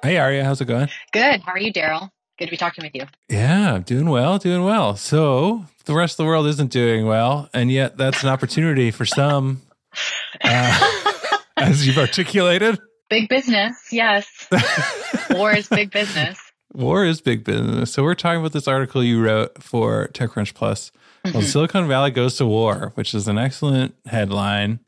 Hey, 0.03 0.17
Arya, 0.17 0.43
how's 0.43 0.59
it 0.61 0.65
going? 0.65 0.89
Good. 1.13 1.41
How 1.41 1.53
are 1.53 1.59
you, 1.59 1.71
Darrell? 1.73 2.09
Good 2.37 2.45
to 2.45 2.51
be 2.51 2.57
talking 2.57 2.83
with 2.83 2.93
you. 2.93 3.05
Yeah, 3.29 3.79
doing 3.85 4.09
well, 4.09 4.37
doing 4.37 4.63
well. 4.63 4.95
So, 4.97 5.65
the 5.85 5.93
rest 5.95 6.13
of 6.13 6.17
the 6.17 6.25
world 6.25 6.47
isn't 6.47 6.71
doing 6.71 7.05
well, 7.05 7.49
and 7.53 7.71
yet 7.71 7.97
that's 7.97 8.23
an 8.23 8.29
opportunity 8.29 8.91
for 8.91 9.05
some, 9.05 9.61
uh, 10.43 11.03
as 11.57 11.85
you've 11.87 11.97
articulated. 11.97 12.77
big 13.09 13.29
business. 13.29 13.75
Yes. 13.91 14.27
War 15.31 15.53
is 15.53 15.67
big 15.67 15.91
business. 15.91 16.39
War 16.73 17.05
is 17.05 17.21
big 17.21 17.43
business. 17.43 17.93
So, 17.93 18.03
we're 18.03 18.15
talking 18.15 18.39
about 18.39 18.51
this 18.53 18.67
article 18.67 19.03
you 19.03 19.23
wrote 19.23 19.61
for 19.63 20.09
TechCrunch 20.13 20.53
Plus 20.53 20.91
called 21.25 21.43
Mhm. 21.43 21.47
Silicon 21.47 21.87
Valley 21.87 22.11
Goes 22.11 22.37
to 22.37 22.45
War, 22.45 22.91
which 22.95 23.13
is 23.13 23.27
an 23.27 23.37
excellent 23.37 23.95
headline. 24.05 24.79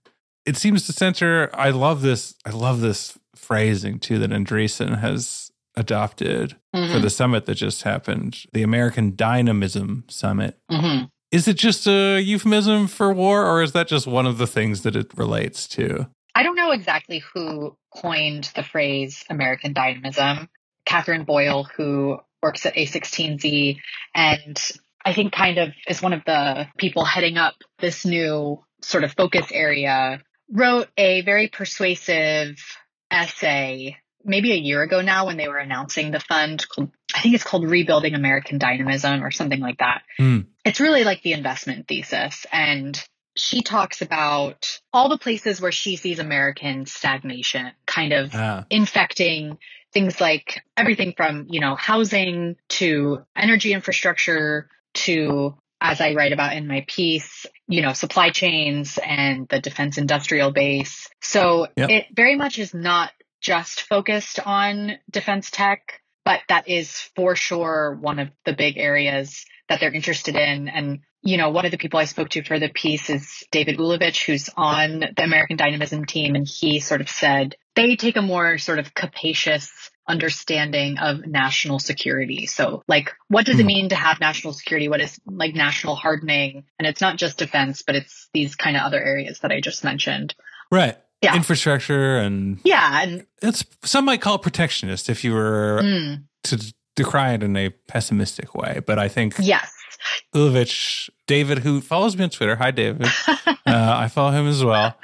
It 0.45 0.57
seems 0.57 0.85
to 0.87 0.93
center, 0.93 1.49
I 1.53 1.69
love 1.71 2.01
this, 2.01 2.35
I 2.45 2.51
love 2.51 2.81
this 2.81 3.17
phrasing 3.35 3.99
too 3.99 4.19
that 4.19 4.29
Andreessen 4.31 4.99
has 4.99 5.46
adopted 5.77 6.57
for 6.73 6.79
Mhm. 6.81 7.01
the 7.01 7.09
summit 7.09 7.45
that 7.45 7.55
just 7.55 7.83
happened, 7.83 8.43
the 8.51 8.63
American 8.63 9.15
Dynamism 9.15 10.03
Summit. 10.09 10.57
Mhm. 10.69 11.09
Is 11.31 11.47
it 11.47 11.57
just 11.57 11.87
a 11.87 12.19
euphemism 12.19 12.87
for 12.87 13.13
war, 13.13 13.45
or 13.45 13.61
is 13.61 13.71
that 13.73 13.87
just 13.87 14.07
one 14.07 14.25
of 14.25 14.37
the 14.37 14.47
things 14.47 14.81
that 14.81 14.95
it 14.95 15.11
relates 15.15 15.67
to? 15.69 16.07
I 16.35 16.43
don't 16.43 16.55
know 16.55 16.71
exactly 16.71 17.23
who 17.33 17.75
coined 17.95 18.51
the 18.55 18.63
phrase 18.63 19.23
American 19.29 19.73
dynamism. 19.73 20.49
Katherine 20.85 21.23
Boyle, 21.23 21.63
who 21.75 22.19
works 22.41 22.65
at 22.65 22.77
A16Z, 22.77 23.79
and 24.15 24.57
I 25.05 25.13
think 25.13 25.33
kind 25.33 25.57
of 25.57 25.73
is 25.87 26.01
one 26.01 26.13
of 26.13 26.23
the 26.25 26.67
people 26.77 27.05
heading 27.05 27.37
up 27.37 27.55
this 27.79 28.05
new 28.05 28.63
sort 28.81 29.03
of 29.03 29.13
focus 29.13 29.47
area, 29.51 30.21
wrote 30.51 30.89
a 30.97 31.21
very 31.21 31.47
persuasive 31.47 32.57
essay 33.11 33.97
maybe 34.23 34.51
a 34.51 34.57
year 34.57 34.81
ago 34.81 35.01
now 35.01 35.25
when 35.27 35.37
they 35.37 35.47
were 35.47 35.57
announcing 35.57 36.11
the 36.11 36.19
fund 36.19 36.67
called 36.67 36.91
I 37.15 37.21
think 37.21 37.35
it's 37.35 37.43
called 37.43 37.67
Rebuilding 37.67 38.13
American 38.13 38.57
Dynamism 38.59 39.23
or 39.23 39.31
something 39.31 39.59
like 39.59 39.77
that. 39.79 40.03
Hmm. 40.17 40.41
It's 40.65 40.79
really 40.79 41.03
like 41.03 41.23
the 41.23 41.33
investment 41.33 41.87
thesis 41.87 42.45
and 42.51 43.01
she 43.35 43.61
talks 43.61 44.01
about 44.01 44.79
all 44.91 45.09
the 45.09 45.17
places 45.17 45.61
where 45.61 45.71
she 45.71 45.95
sees 45.95 46.19
American 46.19 46.85
stagnation 46.85 47.71
kind 47.85 48.11
of 48.13 48.31
Ah, 48.33 48.65
infecting 48.69 49.57
things 49.93 50.19
like 50.19 50.61
everything 50.75 51.13
from, 51.15 51.45
you 51.49 51.59
know, 51.59 51.75
housing 51.75 52.55
to 52.69 53.19
energy 53.35 53.73
infrastructure 53.73 54.69
to, 54.93 55.55
as 55.79 56.01
I 56.01 56.13
write 56.13 56.33
about 56.33 56.53
in 56.55 56.67
my 56.67 56.83
piece, 56.87 57.45
you 57.67 57.81
know, 57.81 57.93
supply 57.93 58.31
chains 58.31 58.97
and 59.03 59.47
the 59.47 59.59
defense 59.59 59.97
industrial 59.97 60.51
base. 60.51 61.07
So 61.21 61.67
Yep. 61.77 61.89
it 61.89 62.05
very 62.15 62.35
much 62.35 62.59
is 62.59 62.73
not 62.73 63.11
just 63.41 63.81
focused 63.81 64.39
on 64.45 64.93
defense 65.09 65.51
tech, 65.51 66.01
but 66.25 66.41
that 66.49 66.67
is 66.67 66.91
for 67.15 67.35
sure 67.35 67.97
one 67.99 68.19
of 68.19 68.29
the 68.45 68.53
big 68.53 68.77
areas 68.77 69.45
that 69.69 69.79
they're 69.79 69.93
interested 69.93 70.35
in. 70.35 70.67
And, 70.69 70.99
you 71.21 71.37
know, 71.37 71.49
one 71.49 71.65
of 71.65 71.71
the 71.71 71.77
people 71.77 71.99
I 71.99 72.05
spoke 72.05 72.29
to 72.29 72.43
for 72.43 72.59
the 72.59 72.69
piece 72.69 73.09
is 73.09 73.43
David 73.51 73.77
Ulevitch, 73.77 74.25
who's 74.25 74.49
on 74.55 74.99
the 75.15 75.23
American 75.23 75.57
Dynamism 75.57 76.05
team. 76.05 76.35
And 76.35 76.47
he 76.47 76.79
sort 76.79 77.01
of 77.01 77.09
said 77.09 77.55
they 77.75 77.95
take 77.95 78.15
a 78.17 78.21
more 78.21 78.57
sort 78.57 78.79
of 78.79 78.93
capacious 78.93 79.71
understanding 80.09 80.97
of 80.99 81.27
national 81.27 81.79
security. 81.79 82.45
So 82.45 82.81
like, 82.87 83.11
what 83.27 83.45
does 83.45 83.59
it 83.59 83.63
Hmm. 83.63 83.67
mean 83.67 83.89
to 83.89 83.95
have 83.95 84.21
national 84.21 84.53
security? 84.53 84.87
What 84.87 85.01
is 85.01 85.19
like 85.25 85.53
national 85.53 85.95
hardening? 85.95 86.63
And 86.79 86.87
it's 86.87 87.01
not 87.01 87.17
just 87.17 87.37
defense, 87.37 87.81
but 87.85 87.95
it's 87.95 88.29
these 88.33 88.55
kind 88.55 88.77
of 88.77 88.83
other 88.83 89.01
areas 89.03 89.39
that 89.39 89.51
I 89.51 89.59
just 89.59 89.83
mentioned. 89.83 90.33
right. 90.71 90.97
Yeah. 91.21 91.35
Infrastructure 91.35 92.17
and 92.17 92.59
Yeah. 92.63 93.01
And 93.01 93.25
it's 93.41 93.65
some 93.83 94.05
might 94.05 94.21
call 94.21 94.35
it 94.35 94.41
protectionist 94.41 95.09
if 95.09 95.23
you 95.23 95.33
were 95.33 95.81
mm, 95.83 96.23
to 96.43 96.73
decry 96.95 97.33
it 97.33 97.43
in 97.43 97.55
a 97.55 97.69
pessimistic 97.87 98.53
way. 98.53 98.81
But 98.85 98.99
I 98.99 99.07
think 99.07 99.35
yes. 99.39 99.71
Ulevitch, 100.35 101.09
David, 101.25 101.59
who 101.59 101.81
follows 101.81 102.15
me 102.15 102.23
on 102.23 102.29
Twitter, 102.29 102.55
hi 102.55 102.71
David, 102.71 103.07
uh, 103.27 103.53
I 103.65 104.07
follow 104.09 104.31
him 104.31 104.47
as 104.47 104.63
well. 104.63 104.95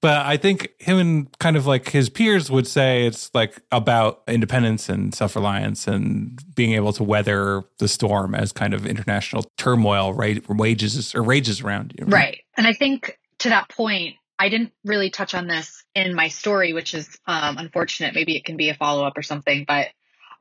But 0.00 0.26
I 0.26 0.36
think 0.36 0.68
him 0.80 0.98
and 0.98 1.38
kind 1.38 1.56
of 1.56 1.66
like 1.66 1.88
his 1.88 2.10
peers 2.10 2.50
would 2.50 2.66
say 2.66 3.06
it's 3.06 3.30
like 3.32 3.62
about 3.72 4.22
independence 4.28 4.90
and 4.90 5.14
self 5.14 5.34
reliance 5.34 5.88
and 5.88 6.38
being 6.54 6.74
able 6.74 6.92
to 6.94 7.02
weather 7.02 7.62
the 7.78 7.88
storm 7.88 8.34
as 8.34 8.52
kind 8.52 8.74
of 8.74 8.84
international 8.84 9.46
turmoil 9.56 10.12
ra- 10.12 10.34
wages 10.46 11.14
or 11.14 11.22
rages 11.22 11.62
around 11.62 11.94
you. 11.98 12.04
Right. 12.04 12.40
And 12.58 12.66
I 12.66 12.74
think 12.74 13.18
to 13.38 13.48
that 13.48 13.70
point, 13.70 14.16
I 14.38 14.48
didn't 14.48 14.72
really 14.84 15.10
touch 15.10 15.34
on 15.34 15.46
this 15.46 15.84
in 15.94 16.14
my 16.14 16.28
story, 16.28 16.72
which 16.72 16.94
is 16.94 17.08
um, 17.26 17.56
unfortunate. 17.58 18.14
Maybe 18.14 18.36
it 18.36 18.44
can 18.44 18.56
be 18.56 18.70
a 18.70 18.74
follow 18.74 19.04
up 19.04 19.16
or 19.16 19.22
something. 19.22 19.64
But 19.66 19.88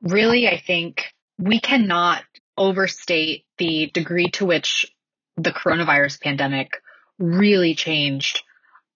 really, 0.02 0.48
I 0.48 0.58
think 0.60 1.14
we 1.38 1.60
cannot 1.60 2.24
overstate 2.58 3.46
the 3.58 3.90
degree 3.94 4.30
to 4.32 4.46
which 4.46 4.86
the 5.38 5.52
coronavirus 5.52 6.22
pandemic 6.22 6.82
really 7.18 7.76
changed 7.76 8.44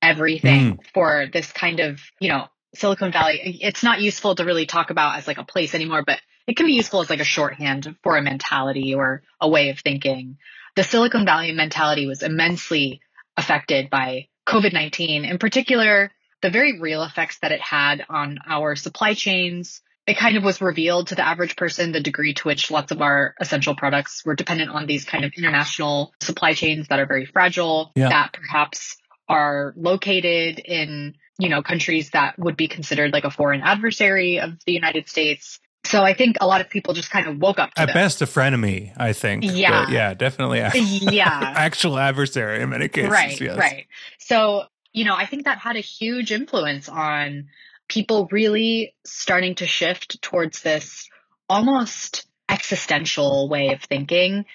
everything 0.01 0.79
for 0.93 1.27
this 1.31 1.51
kind 1.51 1.79
of, 1.79 1.99
you 2.19 2.29
know, 2.29 2.47
Silicon 2.75 3.12
Valley. 3.12 3.60
It's 3.62 3.83
not 3.83 4.01
useful 4.01 4.36
to 4.36 4.45
really 4.45 4.65
talk 4.65 4.89
about 4.89 5.17
as 5.17 5.27
like 5.27 5.39
a 5.39 5.43
place 5.43 5.73
anymore, 5.73 6.03
but 6.05 6.19
it 6.47 6.55
can 6.55 6.65
be 6.65 6.73
useful 6.73 7.01
as 7.01 7.10
like 7.10 7.19
a 7.19 7.25
shorthand 7.25 7.95
for 8.03 8.17
a 8.17 8.21
mentality 8.21 8.93
or 8.93 9.23
a 9.41 9.49
way 9.49 9.69
of 9.69 9.79
thinking. 9.79 10.38
The 10.75 10.83
Silicon 10.83 11.25
Valley 11.25 11.51
mentality 11.51 12.05
was 12.05 12.21
immensely 12.21 13.01
affected 13.36 13.89
by 13.89 14.27
COVID 14.47 14.73
19. 14.73 15.25
In 15.25 15.38
particular, 15.38 16.12
the 16.41 16.49
very 16.49 16.79
real 16.79 17.03
effects 17.03 17.39
that 17.39 17.51
it 17.51 17.62
had 17.62 18.05
on 18.10 18.39
our 18.47 18.75
supply 18.75 19.13
chains. 19.13 19.81
It 20.05 20.17
kind 20.17 20.38
of 20.38 20.43
was 20.43 20.62
revealed 20.62 21.07
to 21.07 21.15
the 21.15 21.27
average 21.27 21.57
person 21.57 21.91
the 21.91 21.99
degree 21.99 22.33
to 22.36 22.47
which 22.47 22.71
lots 22.71 22.93
of 22.93 23.01
our 23.01 23.36
essential 23.41 23.75
products 23.75 24.23
were 24.25 24.36
dependent 24.36 24.71
on 24.71 24.86
these 24.86 25.03
kind 25.03 25.25
of 25.25 25.33
international 25.38 26.13
supply 26.21 26.53
chains 26.53 26.88
that 26.88 26.99
are 26.99 27.05
very 27.05 27.25
fragile, 27.25 27.91
Yeah. 27.95 28.07
that 28.10 28.31
perhaps 28.31 28.95
are 29.27 29.73
located 29.75 30.60
in, 30.60 31.15
you 31.39 31.49
know, 31.49 31.62
countries 31.62 32.12
that 32.12 32.39
would 32.39 32.55
be 32.55 32.69
considered 32.69 33.12
like 33.12 33.25
a 33.25 33.31
foreign 33.31 33.60
adversary 33.62 34.39
of 34.39 34.51
the 34.65 34.71
United 34.71 35.10
States. 35.10 35.60
So 35.88 36.04
I 36.04 36.13
think 36.13 36.38
a 36.41 36.47
lot 36.47 36.62
of 36.62 36.69
people 36.69 36.93
just 36.93 37.10
kind 37.10 37.28
of 37.28 37.39
woke 37.39 37.60
up 37.60 37.73
to 37.73 37.82
At 37.82 37.93
best, 37.93 38.21
a 38.21 38.26
frenemy, 38.26 38.93
I 38.97 39.13
think. 39.13 39.43
Yeah. 39.43 39.86
But 39.86 39.93
yeah, 39.93 40.13
definitely. 40.13 40.60
Yeah. 40.60 41.54
actual 41.56 41.97
adversary 41.97 42.62
in 42.62 42.69
many 42.69 42.88
cases. 42.88 43.12
right 43.12 43.39
yes. 43.39 43.58
right 43.58 43.88
so 44.17 44.63
you 44.93 45.06
know 45.06 45.15
i 45.15 45.26
think 45.26 45.45
that 45.45 45.58
had 45.60 45.76
a 45.76 45.82
huge 45.82 46.32
influence 46.32 46.89
on 46.89 47.47
people 47.88 48.28
really 48.32 48.95
starting 49.06 49.56
to 49.56 49.67
shift 49.67 50.21
towards 50.21 50.62
this 50.62 51.10
almost 51.50 52.26
existential 52.50 53.47
way 53.50 53.73
of 53.73 53.82
thinking 53.82 54.45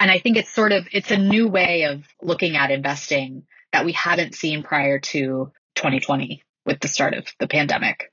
and 0.00 0.10
i 0.10 0.18
think 0.18 0.36
it's 0.36 0.52
sort 0.52 0.72
of 0.72 0.86
it's 0.92 1.10
a 1.10 1.16
new 1.18 1.48
way 1.48 1.82
of 1.84 2.04
looking 2.22 2.56
at 2.56 2.70
investing 2.70 3.44
that 3.72 3.84
we 3.84 3.92
hadn't 3.92 4.34
seen 4.34 4.62
prior 4.62 4.98
to 4.98 5.52
2020 5.74 6.42
with 6.64 6.80
the 6.80 6.88
start 6.88 7.14
of 7.14 7.26
the 7.38 7.48
pandemic 7.48 8.12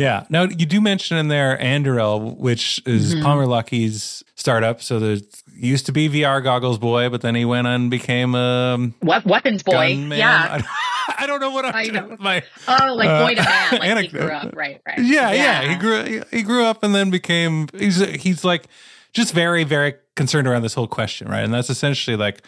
Yeah. 0.00 0.24
Now 0.30 0.44
you 0.44 0.66
do 0.66 0.80
mention 0.80 1.16
in 1.18 1.28
there 1.28 1.58
Anduril, 1.58 2.36
which 2.38 2.80
is 2.86 3.14
Mhm. 3.14 3.22
Palmer 3.22 3.46
Luckey's 3.46 4.22
startup. 4.34 4.80
So 4.82 4.98
there 4.98 5.16
used 5.54 5.86
to 5.86 5.92
be 5.92 6.08
VR 6.08 6.42
goggles 6.42 6.78
boy, 6.78 7.08
but 7.10 7.20
then 7.20 7.34
he 7.34 7.44
went 7.44 7.66
and 7.66 7.90
became 7.90 8.34
a 8.34 8.90
weapons 9.02 9.62
boy 9.62 9.88
yeah 10.10 10.62
I, 11.18 11.26
don't 11.26 11.40
know 11.40 11.50
what 11.50 11.66
I'm 11.66 11.74
I 11.74 11.84
know. 11.84 12.16
my 12.18 12.42
oh 12.68 12.94
like 12.94 13.08
Uh, 13.08 13.26
boy 13.26 13.34
to 13.34 13.42
man 13.78 13.96
like 13.96 14.04
he 14.06 14.08
grew 14.08 14.28
up 14.30 14.56
right 14.56 14.80
right 14.86 14.98
yeah, 15.00 15.32
yeah, 15.32 15.68
He 15.68 15.74
grew 15.74 16.22
he 16.30 16.42
grew 16.42 16.64
up 16.64 16.82
and 16.82 16.94
then 16.94 17.10
became 17.10 17.68
he's 17.76 17.96
he's 18.22 18.42
like 18.44 18.68
just 19.12 19.34
very 19.34 19.64
very 19.64 19.94
concerned 20.16 20.46
around 20.48 20.62
this 20.62 20.74
whole 20.74 20.86
question, 20.86 21.28
right? 21.28 21.44
And 21.44 21.52
that's 21.52 21.68
essentially 21.70 22.16
like 22.16 22.42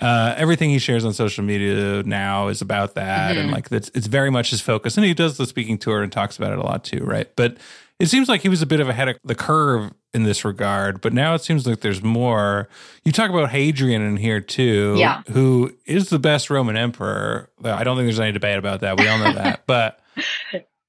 uh, 0.00 0.34
everything 0.36 0.70
he 0.70 0.78
shares 0.78 1.04
on 1.04 1.12
social 1.12 1.44
media 1.44 2.02
now 2.04 2.48
is 2.48 2.60
about 2.60 2.94
that, 2.94 3.36
and 3.36 3.50
Mhm. 3.50 3.54
like 3.54 3.70
it's 3.72 3.90
it's 3.94 4.06
very 4.06 4.30
much 4.30 4.50
his 4.50 4.60
focus. 4.60 4.96
And 4.96 5.04
he 5.04 5.14
does 5.14 5.36
the 5.36 5.46
speaking 5.46 5.78
tour 5.78 6.02
and 6.02 6.10
talks 6.12 6.36
about 6.36 6.52
it 6.52 6.58
a 6.58 6.62
lot 6.62 6.84
too, 6.84 7.02
right? 7.04 7.28
But 7.36 7.56
it 7.98 8.06
seems 8.08 8.28
like 8.28 8.42
he 8.42 8.48
was 8.48 8.62
a 8.62 8.66
bit 8.66 8.78
of 8.80 8.88
ahead 8.88 9.08
of 9.08 9.16
the 9.24 9.34
curve 9.34 9.92
in 10.14 10.22
this 10.22 10.44
regard. 10.44 11.00
But 11.00 11.12
now 11.12 11.34
it 11.34 11.42
seems 11.42 11.66
like 11.66 11.80
there's 11.80 12.02
more. 12.02 12.68
You 13.04 13.10
talk 13.12 13.28
about 13.30 13.50
Hadrian 13.50 14.00
in 14.02 14.16
here 14.16 14.40
too, 14.40 14.94
Yeah. 14.96 15.22
who 15.32 15.74
is 15.84 16.08
the 16.08 16.18
best 16.20 16.48
Roman 16.48 16.76
emperor. 16.76 17.50
I 17.64 17.82
don't 17.84 17.96
think 17.96 18.06
there's 18.06 18.20
any 18.20 18.32
debate 18.32 18.56
about 18.58 18.80
that. 18.80 18.98
We 19.00 19.08
all 19.08 19.18
know 19.18 19.32
that, 19.32 19.62
but. 19.66 20.00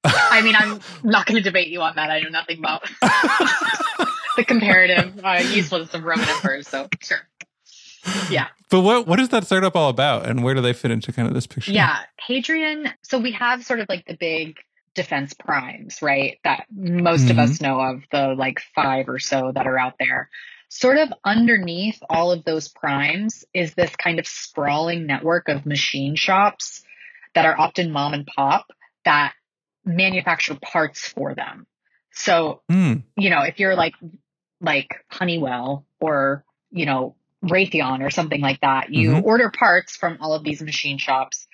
I 0.02 0.40
mean, 0.40 0.54
I'm 0.56 0.80
not 1.02 1.26
going 1.26 1.36
to 1.36 1.42
debate 1.42 1.68
you 1.68 1.82
on 1.82 1.94
that. 1.96 2.10
I 2.10 2.20
know 2.20 2.30
nothing 2.30 2.58
about 2.58 2.84
the 4.36 4.44
comparative 4.46 5.20
uh, 5.22 5.42
usefulness 5.52 5.92
of 5.94 6.04
Roman 6.04 6.26
emperors. 6.28 6.68
So 6.68 6.88
sure, 7.00 7.18
yeah, 8.30 8.48
But 8.70 8.80
what 8.80 9.06
what 9.06 9.20
is 9.20 9.28
that 9.30 9.44
startup 9.44 9.76
all 9.76 9.90
about, 9.90 10.26
and 10.26 10.42
where 10.42 10.54
do 10.54 10.60
they 10.60 10.72
fit 10.72 10.90
into 10.90 11.12
kind 11.12 11.28
of 11.28 11.34
this 11.34 11.46
picture? 11.46 11.72
yeah. 11.72 11.98
Hadrian. 12.26 12.88
So 13.02 13.18
we 13.18 13.32
have 13.32 13.64
sort 13.64 13.80
of 13.80 13.86
like 13.88 14.06
the 14.06 14.16
big 14.16 14.56
defense 14.94 15.34
primes, 15.34 16.02
right? 16.02 16.38
That 16.44 16.66
most 16.74 17.30
of 17.30 17.38
us 17.38 17.60
know 17.60 17.80
of, 17.80 18.02
the 18.10 18.34
like 18.36 18.60
five 18.74 19.08
or 19.08 19.18
so 19.18 19.52
that 19.54 19.66
are 19.66 19.78
out 19.78 19.94
there. 19.98 20.28
Sort 20.68 20.98
of 20.98 21.12
underneath 21.24 21.98
all 22.08 22.30
of 22.32 22.44
those 22.44 22.68
primes 22.68 23.44
is 23.52 23.74
this 23.74 23.94
kind 23.96 24.18
of 24.18 24.26
sprawling 24.26 25.06
network 25.06 25.48
of 25.48 25.66
machine 25.66 26.14
shops 26.16 26.82
that 27.34 27.44
are 27.44 27.58
often 27.58 27.90
mom 27.90 28.14
and 28.14 28.26
pop 28.26 28.66
that 29.04 29.32
manufacture 29.84 30.56
parts 30.60 31.08
for 31.08 31.34
them. 31.34 31.66
So 32.12 32.62
Hmm. 32.68 32.94
you 33.16 33.30
know, 33.30 33.42
if 33.42 33.58
you're 33.58 33.74
like 33.76 33.94
like 34.60 35.04
Honeywell 35.08 35.86
or, 36.00 36.44
you 36.70 36.84
know, 36.86 37.16
Raytheon 37.44 38.04
or 38.04 38.10
something 38.10 38.40
like 38.40 38.60
that, 38.60 38.92
you 38.92 39.12
Mhm. 39.12 39.24
order 39.24 39.50
parts 39.50 39.96
from 39.96 40.18
all 40.20 40.34
of 40.34 40.44
these 40.44 40.60
machine 40.60 40.98
shops. 40.98 41.48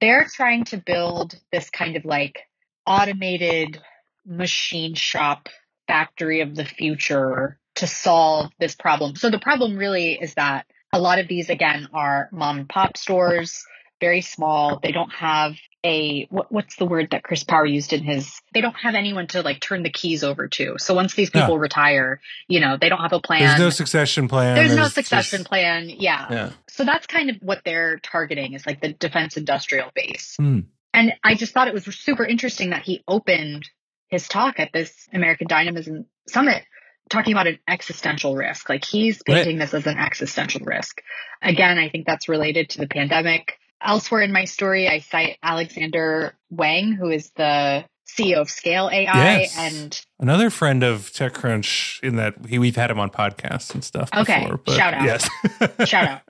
They're 0.00 0.24
trying 0.24 0.64
to 0.64 0.76
build 0.76 1.38
this 1.52 1.70
kind 1.70 1.96
of 1.96 2.04
like 2.04 2.48
automated 2.86 3.80
machine 4.26 4.94
shop 4.94 5.48
factory 5.86 6.40
of 6.40 6.54
the 6.54 6.64
future 6.64 7.58
to 7.76 7.86
solve 7.86 8.52
this 8.58 8.74
problem. 8.74 9.16
So 9.16 9.30
the 9.30 9.38
problem 9.38 9.76
really 9.76 10.14
is 10.20 10.34
that 10.34 10.66
a 10.92 11.00
lot 11.00 11.18
of 11.18 11.28
these 11.28 11.50
again 11.50 11.88
are 11.92 12.28
mom 12.32 12.58
and 12.58 12.68
pop 12.68 12.96
stores, 12.96 13.64
very 14.00 14.20
small. 14.20 14.78
They 14.82 14.92
don't 14.92 15.12
have 15.12 15.56
a 15.84 16.26
what, 16.30 16.52
what's 16.52 16.76
the 16.76 16.84
word 16.84 17.08
that 17.12 17.22
Chris 17.22 17.42
Power 17.44 17.64
used 17.64 17.92
in 17.92 18.02
his 18.02 18.40
they 18.52 18.60
don't 18.60 18.76
have 18.76 18.94
anyone 18.94 19.26
to 19.28 19.42
like 19.42 19.60
turn 19.60 19.82
the 19.82 19.90
keys 19.90 20.22
over 20.22 20.48
to. 20.48 20.76
So 20.78 20.94
once 20.94 21.14
these 21.14 21.30
people 21.30 21.58
retire, 21.58 22.20
you 22.48 22.60
know, 22.60 22.76
they 22.78 22.88
don't 22.88 23.00
have 23.00 23.12
a 23.12 23.20
plan. 23.20 23.40
There's 23.40 23.58
no 23.58 23.70
succession 23.70 24.28
plan. 24.28 24.56
There's 24.56 24.76
no 24.76 24.88
succession 24.88 25.38
just- 25.38 25.48
plan. 25.48 25.88
Yeah. 25.88 26.26
Yeah. 26.30 26.50
So 26.68 26.84
that's 26.84 27.06
kind 27.06 27.30
of 27.30 27.36
what 27.40 27.62
they're 27.64 27.98
targeting 27.98 28.52
is 28.54 28.66
like 28.66 28.80
the 28.80 28.92
defense 28.92 29.36
industrial 29.36 29.90
base. 29.94 30.34
Hmm. 30.36 30.60
And 30.92 31.12
I 31.24 31.34
just 31.34 31.54
thought 31.54 31.68
it 31.68 31.74
was 31.74 31.84
super 31.84 32.24
interesting 32.24 32.70
that 32.70 32.82
he 32.82 33.02
opened 33.06 33.68
his 34.08 34.26
talk 34.28 34.58
at 34.58 34.72
this 34.72 35.08
American 35.12 35.46
Dynamism 35.46 36.06
Summit 36.28 36.64
talking 37.08 37.32
about 37.32 37.46
an 37.46 37.58
existential 37.68 38.34
risk. 38.36 38.68
Like 38.68 38.84
he's 38.84 39.22
Right. 39.28 39.36
painting 39.36 39.58
this 39.58 39.72
as 39.74 39.86
an 39.86 39.98
existential 39.98 40.60
risk. 40.64 41.00
Again, 41.42 41.78
I 41.78 41.88
think 41.88 42.06
that's 42.06 42.28
related 42.28 42.70
to 42.70 42.78
the 42.78 42.86
pandemic. 42.88 43.56
Elsewhere 43.82 44.22
in 44.22 44.32
my 44.32 44.44
story, 44.44 44.88
I 44.88 45.00
cite 45.00 45.38
Alexander 45.42 46.34
Wang, 46.50 46.92
who 46.92 47.10
is 47.10 47.30
the 47.36 47.84
CEO 48.06 48.40
of 48.40 48.50
Scale 48.50 48.90
AI 48.92 49.04
Yes. 49.40 49.56
and 49.56 50.00
Another 50.18 50.50
friend 50.50 50.82
of 50.82 51.10
TechCrunch 51.12 52.02
in 52.02 52.16
that 52.16 52.34
he, 52.48 52.58
we've 52.58 52.76
had 52.76 52.90
him 52.90 52.98
on 52.98 53.08
podcasts 53.10 53.72
and 53.72 53.82
stuff. 53.84 54.10
Okay, 54.14 54.42
before, 54.42 54.58
but 54.58 54.74
shout 54.76 54.94
out. 54.94 55.04
Yes. 55.04 55.28
shout 55.88 56.08
out. 56.08 56.20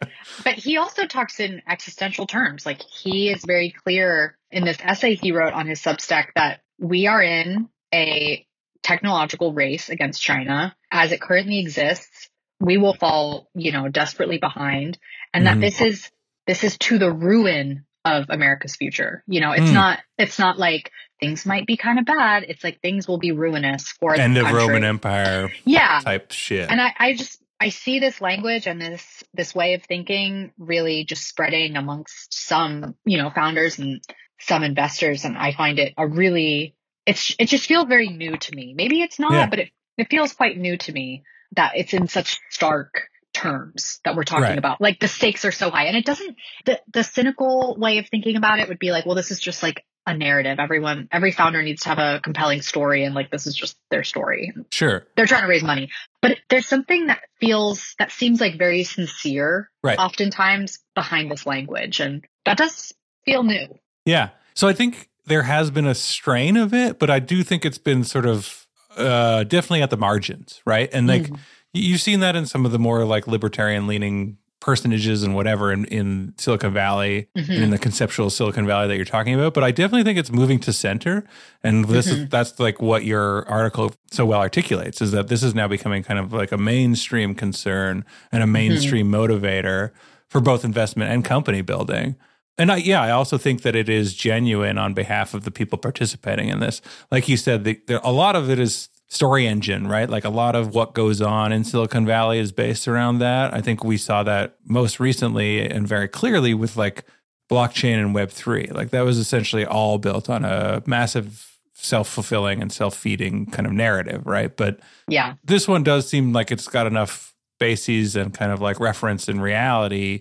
But 0.44 0.54
he 0.54 0.76
also 0.76 1.06
talks 1.06 1.40
in 1.40 1.62
existential 1.66 2.26
terms. 2.26 2.66
Like 2.66 2.82
he 2.82 3.30
is 3.30 3.42
very 3.44 3.70
clear 3.70 4.36
in 4.50 4.64
this 4.64 4.76
essay 4.82 5.14
he 5.14 5.32
wrote 5.32 5.52
on 5.54 5.66
his 5.66 5.80
Substack 5.80 6.28
that 6.36 6.60
we 6.78 7.06
are 7.06 7.22
in 7.22 7.68
a 7.92 8.46
technological 8.82 9.52
race 9.52 9.88
against 9.88 10.22
China 10.22 10.74
as 10.92 11.12
it 11.12 11.20
currently 11.20 11.58
exists. 11.60 12.28
We 12.60 12.76
will 12.76 12.94
fall, 12.94 13.48
you 13.54 13.72
know, 13.72 13.88
desperately 13.88 14.38
behind 14.38 14.98
and 15.32 15.46
that 15.46 15.56
Mhm. 15.56 15.60
this 15.62 15.80
is 15.80 16.10
this 16.46 16.64
is 16.64 16.76
to 16.79 16.98
the 16.98 17.12
ruin 17.12 17.85
of 18.05 18.26
America's 18.31 18.76
future. 18.76 19.22
You 19.26 19.40
know, 19.40 19.53
it's 19.53 19.70
Mm. 19.70 19.74
not 19.74 19.98
it's 20.18 20.38
not 20.38 20.59
like 20.59 20.90
things 21.20 21.44
might 21.44 21.66
be 21.66 21.76
kind 21.76 21.98
of 21.98 22.07
bad. 22.07 22.44
It's 22.48 22.64
like 22.64 22.81
things 22.81 23.07
will 23.07 23.18
be 23.18 23.33
ruinous 23.33 23.92
for 24.00 24.16
the 24.16 24.22
End 24.22 24.37
of. 24.38 24.50
Roman 24.50 24.85
Empire 24.85 25.50
Yeah. 25.64 26.00
type 26.03 26.33
shit. 26.33 26.70
And 26.70 26.81
I, 26.81 26.94
I 26.98 27.12
just 27.14 27.42
I 27.61 27.68
see 27.68 27.98
this 28.00 28.22
language 28.22 28.66
and 28.66 28.81
this 28.81 29.22
this 29.35 29.55
way 29.55 29.74
of 29.74 29.83
thinking 29.85 30.53
really 30.59 31.05
just 31.05 31.29
spreading 31.29 31.76
amongst 31.76 32.33
some, 32.33 32.94
you 33.05 33.18
know, 33.18 33.31
founders 33.31 33.79
and 33.79 34.00
some 34.40 34.62
investors. 34.62 35.26
And 35.26 35.37
I 35.37 35.53
find 35.53 35.79
it 35.79 35.92
a 35.98 36.07
really 36.07 36.74
it's 37.05 37.35
it 37.38 37.46
just 37.46 37.66
feels 37.66 37.85
very 37.87 38.09
new 38.09 38.37
to 38.38 38.55
me. 38.57 38.72
Maybe 38.74 39.03
it's 39.03 39.18
not, 39.18 39.33
Yeah. 39.35 39.46
but 39.46 39.59
it, 39.59 39.70
it 39.98 40.09
feels 40.09 40.33
quite 40.33 40.57
new 40.57 40.79
to 40.79 40.92
me 40.92 41.22
that 41.57 41.72
it's 41.74 41.92
in 41.92 42.09
such 42.09 42.38
stark 42.48 43.10
terms 43.40 44.00
that 44.05 44.14
we're 44.16 44.24
talking 44.24 44.44
Right. 44.44 44.59
about. 44.59 44.81
Like 44.81 45.00
the 45.00 45.09
stakes 45.09 45.44
are 45.44 45.53
so 45.53 45.70
high. 45.70 45.85
And 45.87 45.96
it 45.96 46.05
doesn't 46.05 46.37
the 46.66 46.81
the 46.92 47.03
cynical 47.05 47.76
way 47.79 47.98
of 47.98 48.09
thinking 48.09 48.37
about 48.37 48.59
it 48.59 48.68
would 48.68 48.79
be 48.79 48.90
like, 48.92 49.07
well, 49.07 49.14
this 49.14 49.31
is 49.31 49.40
just 49.40 49.62
like 49.62 49.85
a 50.07 50.14
narrative. 50.16 50.59
Everyone 50.59 51.09
every 51.12 51.31
founder 51.33 51.62
needs 51.62 51.83
to 51.83 51.88
have 51.90 51.98
a 51.98 52.20
compelling 52.20 52.62
story 52.62 53.05
and 53.05 53.14
like 53.14 53.31
this 53.31 53.46
is 53.46 53.55
just 53.55 53.76
their 53.90 54.03
story 54.05 54.53
sure. 54.70 55.07
they're 55.16 55.26
trying 55.26 55.42
to 55.42 55.48
raise 55.48 55.62
money. 55.62 55.90
But 56.22 56.38
there's 56.48 56.66
something 56.66 57.07
that 57.09 57.20
feels 57.40 57.94
that 57.98 58.11
seems 58.12 58.40
like 58.40 58.59
very 58.59 58.85
sincere 58.85 59.70
Right. 59.83 59.98
oftentimes 59.98 60.79
behind 60.94 61.31
this 61.31 61.46
language. 61.46 62.00
And 62.00 62.24
that 62.44 62.57
does 62.59 62.92
feel 63.24 63.42
new. 63.42 63.66
Yeah. 64.05 64.31
So 64.55 64.68
I 64.68 64.72
think 64.72 65.09
there 65.26 65.42
has 65.42 65.70
been 65.70 65.87
a 65.87 65.94
strain 65.94 66.57
of 66.57 66.74
it, 66.74 66.98
but 66.98 67.09
I 67.11 67.18
do 67.20 67.42
think 67.42 67.64
it's 67.64 67.79
been 67.79 68.05
sort 68.05 68.26
of 68.26 68.66
uh, 68.96 69.44
definitely 69.44 69.83
at 69.83 69.90
the 69.90 69.96
margins, 69.96 70.61
right? 70.66 70.88
And 70.92 71.07
like 71.07 71.22
Mm. 71.31 71.38
You- 71.72 71.83
you've 71.92 72.00
seen 72.00 72.20
that 72.20 72.37
in 72.37 72.46
some 72.46 72.64
of 72.66 72.72
the 72.72 72.78
more 72.78 73.04
like 73.04 73.26
libertarian 73.26 73.87
leaning 73.87 74.37
personages 74.61 75.22
and 75.22 75.35
whatever 75.35 75.72
in, 75.72 75.87
in 75.87 76.35
Silicon 76.37 76.70
Valley 76.74 77.28
and 77.35 77.46
Mhm. 77.46 77.62
in 77.62 77.70
the 77.70 77.78
conceptual 77.78 78.28
Silicon 78.28 78.66
Valley 78.66 78.88
that 78.88 78.96
you're 78.96 79.06
talking 79.06 79.33
about. 79.35 79.54
But 79.54 79.64
I 79.64 79.70
definitely 79.70 80.02
think 80.04 80.18
it's 80.18 80.30
moving 80.30 80.59
to 80.61 80.72
center. 80.72 81.24
And 81.64 81.87
this 81.87 82.06
is 82.06 82.28
that's 82.28 82.61
like 82.61 82.83
what 82.83 83.06
your 83.06 83.48
article 83.48 83.94
so 84.11 84.26
well 84.26 84.40
articulates 84.40 85.00
is 85.00 85.12
that 85.12 85.28
this 85.28 85.42
is 85.42 85.54
now 85.54 85.66
becoming 85.66 86.02
kind 86.02 86.18
of 86.20 86.35
like 86.35 86.52
a 86.52 86.59
mainstream 86.59 87.35
concern 87.35 88.04
and 88.30 88.42
a 88.42 88.46
mainstream 88.46 89.11
motivator 89.11 89.92
for 90.28 90.42
both 90.42 90.62
investment 90.62 91.11
and 91.11 91.24
company 91.24 91.62
building. 91.62 92.16
And 92.59 92.70
I, 92.70 92.76
yeah, 92.76 93.00
I 93.00 93.11
also 93.12 93.38
think 93.38 93.62
that 93.62 93.74
it 93.74 93.88
is 93.88 94.12
genuine 94.12 94.76
on 94.76 94.92
behalf 94.92 95.33
of 95.33 95.44
the 95.44 95.50
people 95.50 95.78
participating 95.78 96.50
in 96.50 96.61
this. 96.61 96.83
Like 97.11 97.26
you 97.30 97.38
said, 97.38 97.64
the, 97.64 97.80
there, 97.87 98.00
a 98.04 98.12
lot 98.12 98.37
of 98.37 98.50
it 98.50 98.59
is 98.59 98.90
story 99.11 99.46
engine, 99.46 99.88
right? 99.88 100.09
Like 100.09 100.25
a 100.25 100.31
lot 100.31 100.55
of 100.55 100.73
what 100.73 100.94
goes 100.94 101.20
on 101.20 101.53
in 101.53 101.64
Silicon 101.64 102.07
Valley 102.07 102.38
is 102.38 102.53
based 102.53 102.87
around 102.87 103.18
that. 103.18 103.53
I 103.53 103.61
think 103.61 103.83
we 103.83 103.96
saw 103.96 104.23
that 104.23 104.57
most 104.64 105.01
recently 105.01 105.68
and 105.68 105.87
very 105.87 106.07
clearly 106.07 106.55
with 106.55 106.77
like 106.77 107.05
blockchain 107.51 107.99
and 107.99 108.14
Web3. 108.14 108.73
Like 108.73 108.90
that 108.90 109.03
was 109.03 109.18
essentially 109.18 109.66
all 109.66 109.99
built 109.99 110.31
on 110.31 110.44
a 110.44 110.83
massive 110.87 111.59
self 111.75 112.09
fulfilling 112.09 112.62
and 112.62 112.73
self 112.73 112.96
feeding 112.96 113.46
kind 113.46 113.66
of 113.66 113.73
narrative, 113.73 114.25
right? 114.27 114.57
But 114.57 114.79
yeah, 115.09 115.35
this 115.44 115.66
one 115.66 115.83
does 115.83 116.09
seem 116.09 116.33
like 116.33 116.53
it's 116.53 116.68
got 116.68 116.87
enough 116.87 117.35
bases 117.59 118.14
and 118.14 118.33
kind 118.33 118.53
of 118.53 118.61
like 118.61 118.79
reference 118.79 119.29
in 119.29 119.40
reality 119.40 120.20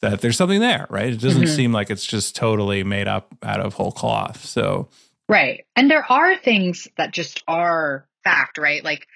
that 0.00 0.22
there's 0.22 0.38
something 0.38 0.60
there, 0.60 0.86
right? 0.88 1.12
It 1.12 1.20
doesn't 1.20 1.42
mm-hmm. 1.42 1.54
seem 1.54 1.72
like 1.72 1.90
it's 1.90 2.06
just 2.06 2.34
totally 2.34 2.82
made 2.82 3.08
up 3.08 3.36
out 3.42 3.60
of 3.60 3.74
whole 3.74 3.92
cloth. 3.92 4.44
So, 4.44 4.88
right. 5.28 5.64
And 5.76 5.90
there 5.90 6.10
are 6.10 6.36
things 6.36 6.88
that 6.96 7.12
just 7.12 7.44
are 7.46 8.08
fact, 8.24 8.58
right? 8.58 8.82
Like 8.84 9.06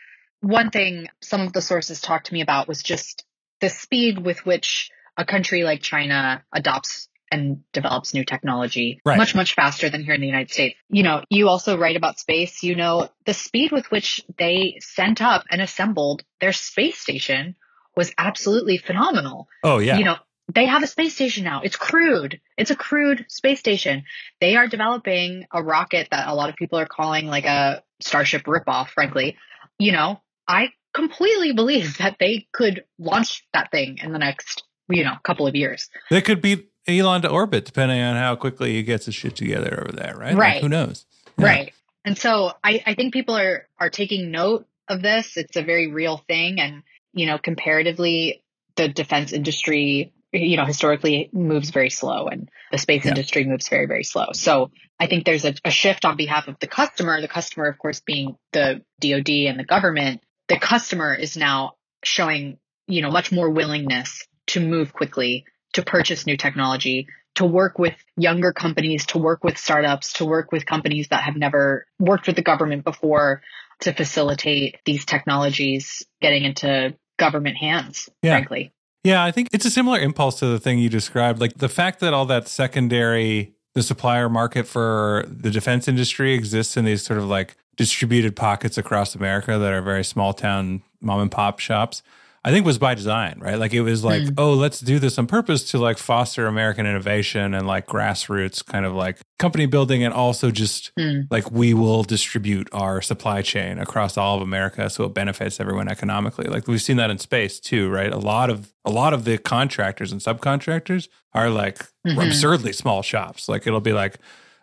one 0.40 0.70
thing 0.70 1.08
some 1.20 1.42
of 1.42 1.52
the 1.52 1.62
sources 1.62 2.00
talked 2.00 2.26
to 2.26 2.34
me 2.34 2.40
about 2.40 2.68
was 2.68 2.82
just 2.82 3.24
the 3.60 3.68
speed 3.68 4.18
with 4.18 4.44
which 4.44 4.90
a 5.16 5.24
country 5.24 5.64
like 5.64 5.80
China 5.80 6.44
adopts 6.52 7.08
and 7.30 7.62
develops 7.72 8.14
new 8.14 8.24
technology 8.24 9.00
right. 9.04 9.18
much, 9.18 9.34
much 9.34 9.54
faster 9.54 9.88
than 9.88 10.04
here 10.04 10.14
in 10.14 10.20
the 10.20 10.26
United 10.26 10.50
States. 10.50 10.78
You 10.88 11.02
know, 11.02 11.22
you 11.28 11.48
also 11.48 11.76
write 11.76 11.96
about 11.96 12.20
space, 12.20 12.62
you 12.62 12.76
know, 12.76 13.08
the 13.24 13.34
speed 13.34 13.72
with 13.72 13.90
which 13.90 14.20
they 14.38 14.78
sent 14.80 15.20
up 15.20 15.44
and 15.50 15.60
assembled 15.60 16.22
their 16.40 16.52
space 16.52 16.98
station 16.98 17.56
was 17.96 18.12
absolutely 18.18 18.78
phenomenal. 18.78 19.48
Oh, 19.64 19.78
yeah. 19.78 19.96
You 19.96 20.04
know, 20.04 20.16
they 20.52 20.66
have 20.66 20.82
a 20.82 20.86
space 20.86 21.14
station 21.14 21.44
now. 21.44 21.62
It's 21.62 21.76
crude. 21.76 22.40
It's 22.56 22.70
a 22.70 22.76
crude 22.76 23.26
space 23.28 23.58
station. 23.58 24.04
They 24.40 24.56
are 24.56 24.68
developing 24.68 25.46
a 25.52 25.62
rocket 25.62 26.08
that 26.10 26.28
a 26.28 26.34
lot 26.34 26.50
of 26.50 26.56
people 26.56 26.78
are 26.78 26.86
calling 26.86 27.26
like 27.26 27.44
a 27.44 27.82
Starship 28.00 28.44
ripoff, 28.44 28.88
frankly. 28.88 29.36
You 29.78 29.92
know, 29.92 30.20
I 30.46 30.68
completely 30.94 31.52
believe 31.52 31.98
that 31.98 32.16
they 32.20 32.46
could 32.52 32.84
launch 32.98 33.44
that 33.52 33.70
thing 33.70 33.98
in 34.02 34.12
the 34.12 34.18
next, 34.18 34.62
you 34.88 35.04
know, 35.04 35.14
couple 35.22 35.46
of 35.46 35.54
years. 35.54 35.90
They 36.10 36.22
could 36.22 36.40
beat 36.40 36.70
Elon 36.86 37.22
to 37.22 37.28
orbit, 37.28 37.64
depending 37.64 38.00
on 38.00 38.16
how 38.16 38.36
quickly 38.36 38.74
he 38.74 38.82
gets 38.82 39.06
his 39.06 39.14
shit 39.14 39.36
together 39.36 39.84
over 39.86 39.96
there, 39.96 40.16
right? 40.16 40.34
Right. 40.34 40.54
Like, 40.54 40.62
who 40.62 40.68
knows? 40.68 41.06
Yeah. 41.38 41.46
Right. 41.46 41.72
And 42.04 42.16
so 42.16 42.52
I, 42.62 42.82
I 42.86 42.94
think 42.94 43.12
people 43.12 43.36
are 43.36 43.68
are 43.78 43.90
taking 43.90 44.30
note 44.30 44.66
of 44.88 45.02
this. 45.02 45.36
It's 45.36 45.56
a 45.56 45.62
very 45.62 45.90
real 45.90 46.18
thing, 46.28 46.60
and 46.60 46.84
you 47.12 47.26
know, 47.26 47.36
comparatively, 47.36 48.44
the 48.76 48.88
defense 48.88 49.32
industry, 49.32 50.12
you 50.36 50.56
know, 50.56 50.64
historically 50.64 51.30
moves 51.32 51.70
very 51.70 51.90
slow, 51.90 52.26
and 52.26 52.48
the 52.70 52.78
space 52.78 53.04
yeah. 53.04 53.10
industry 53.10 53.44
moves 53.44 53.68
very 53.68 53.86
very 53.86 54.04
slow. 54.04 54.26
So 54.32 54.70
I 54.98 55.06
think 55.06 55.24
there's 55.24 55.44
a, 55.44 55.54
a 55.64 55.70
shift 55.70 56.04
on 56.04 56.16
behalf 56.16 56.48
of 56.48 56.58
the 56.60 56.66
customer. 56.66 57.20
The 57.20 57.28
customer, 57.28 57.66
of 57.66 57.78
course, 57.78 58.00
being 58.00 58.36
the 58.52 58.82
DoD 59.00 59.30
and 59.48 59.58
the 59.58 59.64
government. 59.64 60.22
The 60.48 60.58
customer 60.58 61.12
is 61.12 61.36
now 61.36 61.74
showing, 62.04 62.58
you 62.86 63.02
know, 63.02 63.10
much 63.10 63.32
more 63.32 63.50
willingness 63.50 64.26
to 64.48 64.60
move 64.60 64.92
quickly 64.92 65.44
to 65.72 65.82
purchase 65.82 66.26
new 66.26 66.36
technology, 66.36 67.08
to 67.34 67.44
work 67.44 67.78
with 67.78 67.94
younger 68.16 68.52
companies, 68.52 69.06
to 69.06 69.18
work 69.18 69.44
with 69.44 69.58
startups, 69.58 70.14
to 70.14 70.24
work 70.24 70.52
with 70.52 70.64
companies 70.64 71.08
that 71.08 71.22
have 71.22 71.36
never 71.36 71.86
worked 71.98 72.26
with 72.26 72.36
the 72.36 72.42
government 72.42 72.84
before 72.84 73.42
to 73.80 73.92
facilitate 73.92 74.78
these 74.86 75.04
technologies 75.04 76.02
getting 76.22 76.44
into 76.44 76.94
government 77.18 77.56
hands, 77.56 78.08
yeah. 78.22 78.32
frankly. 78.32 78.72
Yeah, 79.06 79.22
I 79.22 79.30
think 79.30 79.50
it's 79.52 79.64
a 79.64 79.70
similar 79.70 80.00
impulse 80.00 80.40
to 80.40 80.46
the 80.46 80.58
thing 80.58 80.80
you 80.80 80.88
described. 80.88 81.40
Like 81.40 81.58
the 81.58 81.68
fact 81.68 82.00
that 82.00 82.12
all 82.12 82.26
that 82.26 82.48
secondary, 82.48 83.54
the 83.74 83.82
supplier 83.84 84.28
market 84.28 84.66
for 84.66 85.24
the 85.28 85.48
defense 85.48 85.86
industry 85.86 86.34
exists 86.34 86.76
in 86.76 86.84
these 86.86 87.04
sort 87.04 87.20
of 87.20 87.26
like 87.26 87.56
distributed 87.76 88.34
pockets 88.34 88.76
across 88.76 89.14
America 89.14 89.58
that 89.58 89.72
are 89.72 89.80
very 89.80 90.02
small 90.02 90.34
town 90.34 90.82
mom 91.00 91.20
and 91.20 91.30
pop 91.30 91.60
shops. 91.60 92.02
I 92.46 92.50
think 92.50 92.64
it 92.64 92.66
was 92.68 92.78
by 92.78 92.94
design, 92.94 93.40
right? 93.40 93.58
Like 93.58 93.74
it 93.74 93.80
was 93.80 94.04
like, 94.04 94.22
mm. 94.22 94.34
oh, 94.38 94.54
let's 94.54 94.78
do 94.78 95.00
this 95.00 95.18
on 95.18 95.26
purpose 95.26 95.64
to 95.72 95.78
like 95.78 95.98
foster 95.98 96.46
American 96.46 96.86
innovation 96.86 97.54
and 97.54 97.66
like 97.66 97.88
grassroots 97.88 98.64
kind 98.64 98.86
of 98.86 98.94
like 98.94 99.18
company 99.40 99.66
building 99.66 100.04
and 100.04 100.14
also 100.14 100.52
just 100.52 100.94
mm. 100.94 101.26
like 101.28 101.50
we 101.50 101.74
will 101.74 102.04
distribute 102.04 102.68
our 102.70 103.02
supply 103.02 103.42
chain 103.42 103.80
across 103.80 104.16
all 104.16 104.36
of 104.36 104.42
America 104.42 104.88
so 104.88 105.02
it 105.02 105.12
benefits 105.12 105.58
everyone 105.58 105.88
economically. 105.88 106.46
Like 106.46 106.68
we've 106.68 106.80
seen 106.80 106.98
that 106.98 107.10
in 107.10 107.18
space 107.18 107.58
too, 107.58 107.90
right? 107.90 108.12
A 108.12 108.18
lot 108.18 108.48
of 108.48 108.72
a 108.84 108.90
lot 108.92 109.12
of 109.12 109.24
the 109.24 109.38
contractors 109.38 110.12
and 110.12 110.20
subcontractors 110.20 111.08
are 111.32 111.50
like 111.50 111.78
mm-hmm. 112.06 112.20
absurdly 112.20 112.72
small 112.72 113.02
shops. 113.02 113.48
Like 113.48 113.66
it'll 113.66 113.80
be 113.80 113.92
like 113.92 114.18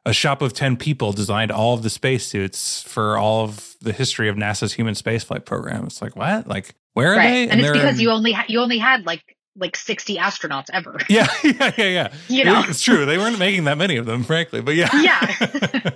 a 0.05 0.13
shop 0.13 0.41
of 0.41 0.53
10 0.53 0.77
people 0.77 1.11
designed 1.11 1.51
all 1.51 1.73
of 1.73 1.83
the 1.83 1.89
spacesuits 1.89 2.81
for 2.83 3.17
all 3.17 3.43
of 3.43 3.75
the 3.81 3.91
history 3.91 4.29
of 4.29 4.37
NASA's 4.37 4.73
human 4.73 4.93
spaceflight 4.93 5.43
program. 5.43 5.85
It's 5.85 6.01
like, 6.01 6.15
what? 6.15 6.47
Like 6.47 6.75
where 6.93 7.13
are 7.13 7.17
right. 7.17 7.29
they? 7.29 7.43
And, 7.43 7.51
and 7.51 7.61
it's 7.61 7.71
because 7.71 7.95
in... 7.95 8.01
you 8.01 8.09
only 8.11 8.31
ha- 8.31 8.45
you 8.47 8.59
only 8.59 8.77
had 8.77 9.05
like 9.05 9.37
like 9.55 9.75
60 9.75 10.17
astronauts 10.17 10.69
ever. 10.73 10.97
Yeah, 11.09 11.27
yeah, 11.43 11.71
yeah, 11.77 11.85
yeah. 11.85 12.13
You 12.27 12.45
know, 12.45 12.63
it's 12.67 12.81
true. 12.81 13.05
They 13.05 13.17
weren't 13.17 13.37
making 13.37 13.65
that 13.65 13.77
many 13.77 13.97
of 13.97 14.05
them, 14.05 14.23
frankly. 14.23 14.61
But 14.61 14.75
yeah, 14.75 14.89
yeah. 14.99 15.89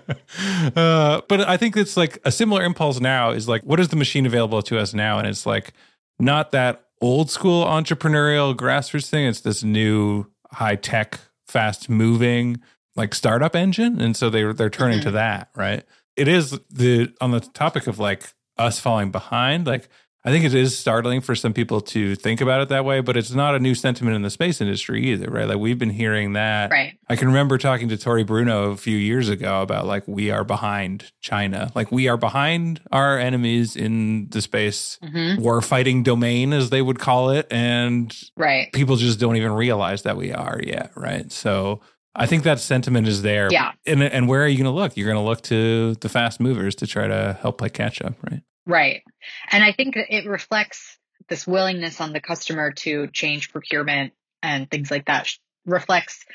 uh, 0.75 1.21
but 1.27 1.41
I 1.41 1.57
think 1.57 1.75
it's 1.75 1.97
like 1.97 2.19
a 2.23 2.31
similar 2.31 2.63
impulse 2.63 2.99
now 2.99 3.31
is 3.31 3.47
like, 3.47 3.63
what 3.63 3.79
is 3.79 3.87
the 3.87 3.95
machine 3.95 4.25
available 4.25 4.61
to 4.63 4.77
us 4.77 4.93
now? 4.93 5.17
And 5.17 5.27
it's 5.27 5.45
like 5.45 5.73
not 6.19 6.51
that 6.51 6.83
old 7.01 7.31
school 7.31 7.65
entrepreneurial 7.65 8.55
grassroots 8.55 9.09
thing. 9.09 9.25
It's 9.25 9.41
this 9.41 9.63
new 9.63 10.25
high 10.51 10.75
tech, 10.75 11.19
fast 11.47 11.89
moving 11.89 12.61
like 12.95 13.15
startup 13.15 13.55
engine, 13.55 14.01
and 14.01 14.15
so 14.15 14.29
they 14.29 14.43
they're 14.51 14.69
turning 14.69 14.99
mm-hmm. 14.99 15.09
to 15.09 15.11
that. 15.11 15.49
Right. 15.55 15.83
It 16.15 16.27
is 16.27 16.59
the 16.69 17.13
on 17.21 17.31
the 17.31 17.39
topic 17.39 17.87
of 17.87 17.97
like 17.97 18.33
us 18.57 18.79
falling 18.79 19.11
behind, 19.11 19.65
like 19.65 19.89
I 20.27 20.29
think 20.29 20.43
it 20.43 20.53
is 20.53 20.77
startling 20.77 21.21
for 21.21 21.35
some 21.35 21.53
people 21.53 21.79
to 21.79 22.13
think 22.17 22.41
about 22.41 22.59
it 22.59 22.67
that 22.67 22.83
way, 22.83 22.99
but 22.99 23.15
it's 23.15 23.31
not 23.31 23.55
a 23.55 23.59
new 23.59 23.73
sentiment 23.73 24.13
in 24.13 24.23
the 24.23 24.29
space 24.29 24.59
industry 24.59 25.01
either, 25.05 25.31
right? 25.31 25.47
Like 25.47 25.57
we've 25.57 25.79
been 25.79 25.89
hearing 25.89 26.33
that. 26.33 26.69
Right. 26.69 26.99
I 27.07 27.15
can 27.15 27.29
remember 27.29 27.57
talking 27.57 27.87
to 27.87 27.97
Tory 27.97 28.25
Bruno 28.25 28.71
a 28.71 28.75
few 28.75 28.97
years 28.97 29.29
ago 29.29 29.61
about 29.61 29.85
like 29.85 30.05
we 30.05 30.29
are 30.29 30.43
behind 30.43 31.13
China, 31.21 31.71
like 31.75 31.93
we 31.93 32.09
are 32.09 32.17
behind 32.17 32.81
our 32.91 33.17
enemies 33.17 33.77
in 33.77 34.27
the 34.27 34.41
space 34.41 34.99
mm-hmm. 35.01 35.41
war 35.41 35.61
fighting 35.61 36.03
domain, 36.03 36.51
as 36.51 36.71
they 36.71 36.81
would 36.81 36.99
call 36.99 37.29
it, 37.29 37.47
and 37.49 38.13
right. 38.35 38.69
people 38.73 38.97
just 38.97 39.21
don't 39.21 39.37
even 39.37 39.53
realize 39.53 40.01
that 40.01 40.17
we 40.17 40.33
are 40.33 40.59
yet, 40.61 40.91
right? 40.97 41.31
So. 41.31 41.79
I 42.19 42.25
think 42.25 42.45
that 42.45 42.59
sentiment 42.59 43.07
is 43.07 43.21
there. 43.21 43.47
Yeah. 43.51 43.73
And, 43.85 44.01
and 44.01 44.27
where 44.27 44.43
are 44.43 44.47
you 44.47 44.57
going 44.57 44.65
to 44.65 44.71
look? 44.71 44.97
You're 44.97 45.05
going 45.05 45.23
to 45.23 45.29
look 45.29 45.43
to 45.43 45.93
the 46.01 46.09
fast 46.09 46.39
movers 46.39 46.73
to 46.77 46.87
try 46.87 47.07
to 47.07 47.37
help 47.39 47.59
play 47.59 47.69
catch 47.69 48.01
up, 48.01 48.15
right? 48.31 48.41
Right. 48.67 49.01
And 49.49 49.63
I 49.63 49.71
think 49.71 49.95
it 49.95 50.27
reflects 50.27 50.97
this 51.29 51.47
willingness 51.47 51.99
on 52.01 52.13
the 52.13 52.19
customer 52.19 52.71
to 52.71 53.07
change 53.07 53.51
procurement 53.51 54.13
and 54.43 54.69
things 54.69 54.91
like 54.91 55.05
that 55.05 55.29
reflects 55.65 56.25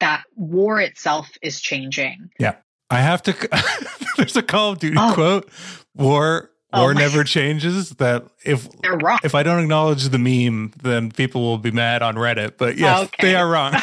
that 0.00 0.24
war 0.34 0.80
itself 0.80 1.30
is 1.40 1.60
changing. 1.60 2.30
Yeah. 2.38 2.56
I 2.90 2.98
have 3.00 3.22
to 3.22 3.32
there's 4.16 4.36
a 4.36 4.42
Call 4.42 4.72
of 4.72 4.78
Duty 4.78 4.96
oh. 4.98 5.12
quote, 5.14 5.50
war 5.94 6.50
oh 6.72 6.82
war 6.82 6.94
never 6.94 7.24
changes 7.24 7.90
that 7.90 8.24
if 8.44 8.68
if 9.24 9.34
I 9.34 9.42
don't 9.42 9.60
acknowledge 9.60 10.08
the 10.08 10.18
meme 10.18 10.72
then 10.82 11.10
people 11.10 11.42
will 11.42 11.58
be 11.58 11.70
mad 11.70 12.02
on 12.02 12.14
Reddit, 12.14 12.56
but 12.58 12.76
yes, 12.76 13.04
okay. 13.04 13.28
they 13.28 13.34
are 13.34 13.48
wrong. 13.48 13.74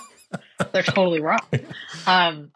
They're 0.72 0.82
totally 0.82 1.20
wrong. 1.20 1.40
Um 2.06 2.52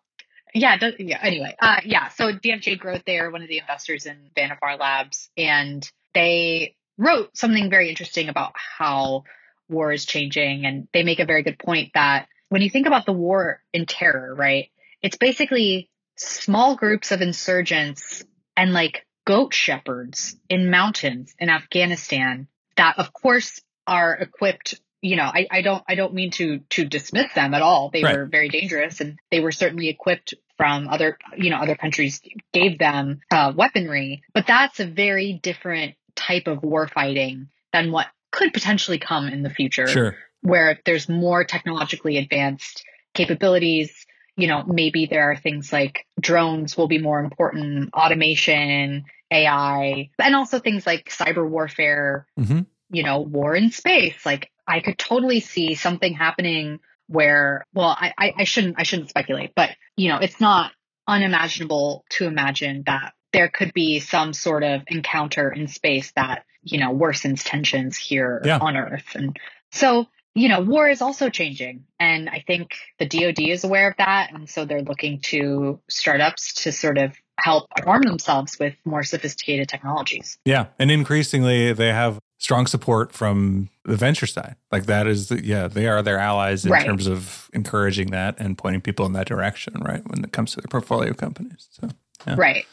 yeah, 0.54 0.78
yeah. 0.98 1.18
Anyway, 1.20 1.54
uh, 1.60 1.80
yeah. 1.84 2.08
So 2.10 2.32
DFJ 2.32 2.78
Growth, 2.78 3.02
they're 3.04 3.30
one 3.30 3.42
of 3.42 3.48
the 3.48 3.58
investors 3.58 4.06
in 4.06 4.16
Vannevar 4.36 4.78
Labs, 4.78 5.28
and 5.36 5.88
they 6.14 6.76
wrote 6.96 7.36
something 7.36 7.70
very 7.70 7.88
interesting 7.88 8.28
about 8.28 8.52
how 8.54 9.24
war 9.68 9.92
is 9.92 10.04
changing, 10.06 10.64
and 10.64 10.86
they 10.92 11.02
make 11.02 11.18
a 11.18 11.24
very 11.24 11.42
good 11.42 11.58
point 11.58 11.90
that 11.94 12.28
when 12.48 12.62
you 12.62 12.70
think 12.70 12.86
about 12.86 13.04
the 13.04 13.12
war 13.12 13.60
in 13.72 13.84
terror, 13.84 14.32
right? 14.32 14.70
It's 15.02 15.16
basically 15.16 15.90
small 16.16 16.76
groups 16.76 17.10
of 17.10 17.20
insurgents 17.20 18.24
and 18.56 18.72
like 18.72 19.04
goat 19.26 19.52
shepherds 19.52 20.36
in 20.48 20.70
mountains 20.70 21.34
in 21.38 21.50
Afghanistan 21.50 22.46
that, 22.76 22.98
of 22.98 23.12
course, 23.12 23.60
are 23.86 24.14
equipped 24.14 24.80
you 25.04 25.16
know, 25.16 25.24
I, 25.24 25.46
I 25.50 25.60
don't 25.60 25.84
I 25.86 25.96
don't 25.96 26.14
mean 26.14 26.30
to 26.32 26.60
to 26.70 26.86
dismiss 26.86 27.30
them 27.34 27.52
at 27.52 27.60
all. 27.60 27.90
They 27.92 28.02
right. 28.02 28.16
were 28.16 28.24
very 28.24 28.48
dangerous 28.48 29.02
and 29.02 29.18
they 29.30 29.40
were 29.40 29.52
certainly 29.52 29.90
equipped 29.90 30.32
from 30.56 30.88
other 30.88 31.18
you 31.36 31.50
know 31.50 31.56
other 31.56 31.74
countries 31.74 32.20
gave 32.52 32.78
them 32.78 33.20
uh, 33.30 33.52
weaponry, 33.54 34.22
but 34.32 34.46
that's 34.46 34.80
a 34.80 34.86
very 34.86 35.40
different 35.42 35.94
type 36.14 36.46
of 36.46 36.62
war 36.62 36.88
fighting 36.88 37.48
than 37.72 37.90
what 37.90 38.06
could 38.30 38.52
potentially 38.52 38.98
come 38.98 39.28
in 39.28 39.42
the 39.42 39.50
future. 39.50 39.86
Sure. 39.86 40.16
Where 40.42 40.78
there's 40.84 41.08
more 41.08 41.44
technologically 41.44 42.18
advanced 42.18 42.84
capabilities, 43.14 44.06
you 44.36 44.48
know, 44.48 44.64
maybe 44.64 45.06
there 45.06 45.30
are 45.30 45.36
things 45.36 45.72
like 45.72 46.06
drones 46.20 46.76
will 46.76 46.88
be 46.88 46.98
more 46.98 47.20
important, 47.20 47.94
automation, 47.94 49.04
AI, 49.30 50.10
and 50.18 50.36
also 50.36 50.58
things 50.58 50.86
like 50.86 51.08
cyber 51.08 51.48
warfare, 51.48 52.26
mm-hmm. 52.38 52.60
you 52.90 53.02
know, 53.02 53.20
war 53.20 53.54
in 53.54 53.70
space. 53.70 54.26
Like 54.26 54.50
I 54.66 54.80
could 54.80 54.98
totally 54.98 55.40
see 55.40 55.74
something 55.74 56.12
happening 56.12 56.80
where, 57.06 57.64
well, 57.72 57.96
I, 57.98 58.12
I, 58.16 58.34
I 58.38 58.44
shouldn't, 58.44 58.76
I 58.78 58.82
shouldn't 58.82 59.10
speculate, 59.10 59.52
but 59.54 59.70
you 59.96 60.08
know, 60.08 60.18
it's 60.18 60.40
not 60.40 60.72
unimaginable 61.06 62.04
to 62.10 62.26
imagine 62.26 62.84
that 62.86 63.12
there 63.32 63.48
could 63.48 63.72
be 63.74 64.00
some 64.00 64.32
sort 64.32 64.62
of 64.62 64.82
encounter 64.86 65.50
in 65.50 65.68
space 65.68 66.12
that, 66.16 66.44
you 66.62 66.78
know, 66.78 66.94
worsens 66.94 67.42
tensions 67.44 67.96
here 67.96 68.40
yeah. 68.44 68.58
on 68.58 68.76
Earth. 68.76 69.14
And 69.14 69.38
so 69.72 70.06
you 70.34 70.48
know, 70.48 70.60
war 70.60 70.88
is 70.88 71.00
also 71.00 71.30
changing. 71.30 71.84
And 71.98 72.28
I 72.28 72.42
think 72.44 72.74
the 72.98 73.06
DoD 73.06 73.40
is 73.40 73.64
aware 73.64 73.88
of 73.88 73.96
that. 73.98 74.32
And 74.32 74.48
so 74.50 74.64
they're 74.64 74.82
looking 74.82 75.20
to 75.26 75.80
startups 75.88 76.64
to 76.64 76.72
sort 76.72 76.98
of 76.98 77.12
help 77.38 77.66
arm 77.84 78.02
themselves 78.02 78.58
with 78.58 78.74
more 78.84 79.02
sophisticated 79.02 79.68
technologies. 79.68 80.38
Yeah. 80.44 80.66
And 80.78 80.90
increasingly, 80.90 81.72
they 81.72 81.88
have 81.92 82.18
strong 82.38 82.66
support 82.66 83.12
from 83.12 83.70
the 83.84 83.96
venture 83.96 84.26
side. 84.26 84.56
Like 84.70 84.86
that 84.86 85.06
is, 85.06 85.28
the, 85.28 85.44
yeah, 85.44 85.66
they 85.68 85.86
are 85.86 86.02
their 86.02 86.18
allies 86.18 86.64
in 86.64 86.70
Right. 86.72 86.84
terms 86.84 87.06
of 87.06 87.50
encouraging 87.52 88.10
that 88.10 88.36
and 88.38 88.56
pointing 88.56 88.80
people 88.82 89.06
in 89.06 89.12
that 89.14 89.26
direction, 89.26 89.74
right? 89.82 90.02
When 90.08 90.22
it 90.24 90.32
comes 90.32 90.52
to 90.52 90.60
their 90.60 90.68
portfolio 90.68 91.12
companies. 91.14 91.68
So, 91.72 91.88
Yeah. 92.26 92.36
Right. 92.38 92.64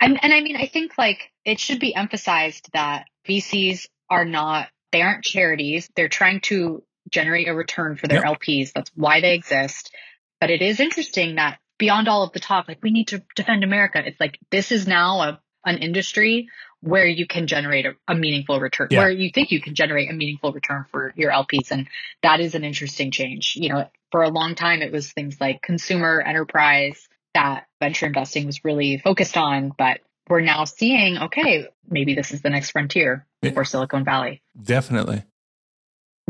And, 0.00 0.18
and 0.22 0.32
I 0.32 0.40
mean, 0.40 0.56
I 0.56 0.66
think 0.66 0.92
like 0.98 1.30
it 1.44 1.58
should 1.60 1.80
be 1.80 1.94
emphasized 1.94 2.70
that 2.72 3.06
VCs 3.28 3.86
are 4.08 4.24
not, 4.24 4.68
they 4.92 5.02
aren't 5.02 5.24
charities. 5.24 5.88
They're 5.96 6.08
trying 6.08 6.40
to 6.42 6.82
generate 7.08 7.48
a 7.48 7.54
return 7.54 7.96
for 7.96 8.06
their 8.08 8.24
Yep. 8.24 8.40
LPs. 8.40 8.72
That's 8.72 8.90
why 8.94 9.20
they 9.20 9.34
exist. 9.34 9.94
But 10.40 10.50
it 10.50 10.62
is 10.62 10.80
interesting 10.80 11.36
that 11.36 11.58
beyond 11.80 12.06
all 12.06 12.22
of 12.22 12.32
the 12.32 12.38
talk, 12.38 12.68
like 12.68 12.78
we 12.82 12.90
need 12.92 13.08
to 13.08 13.22
defend 13.34 13.64
America, 13.64 14.00
it's 14.06 14.20
like 14.20 14.38
this 14.52 14.70
is 14.70 14.86
now 14.86 15.20
a, 15.22 15.40
an 15.64 15.78
industry 15.78 16.48
where 16.82 17.06
you 17.06 17.26
can 17.26 17.46
generate 17.46 17.86
a, 17.86 17.92
a 18.06 18.14
meaningful 18.14 18.60
return, 18.60 18.88
Yeah. 18.90 19.00
where 19.00 19.10
you 19.10 19.30
think 19.34 19.50
you 19.50 19.60
can 19.60 19.74
generate 19.74 20.08
a 20.10 20.14
meaningful 20.14 20.52
return 20.52 20.84
for 20.92 21.12
your 21.16 21.32
LPs. 21.32 21.70
And 21.72 21.88
that 22.22 22.40
is 22.40 22.54
an 22.54 22.64
interesting 22.64 23.10
change. 23.10 23.54
You 23.56 23.70
know, 23.70 23.90
for 24.12 24.22
a 24.22 24.28
long 24.30 24.54
time, 24.54 24.80
it 24.82 24.92
was 24.92 25.10
things 25.12 25.40
like 25.40 25.60
consumer 25.62 26.22
enterprise 26.24 27.08
that 27.34 27.66
venture 27.80 28.06
investing 28.06 28.46
was 28.46 28.64
really 28.64 28.98
focused 28.98 29.36
on, 29.36 29.72
but 29.76 30.00
we're 30.28 30.40
now 30.40 30.64
seeing, 30.64 31.18
okay, 31.18 31.66
maybe 31.88 32.14
this 32.14 32.30
is 32.32 32.40
the 32.42 32.50
next 32.50 32.70
frontier 32.70 33.26
for 33.54 33.64
Silicon 33.64 34.04
Valley. 34.04 34.42
definitely. 34.62 35.24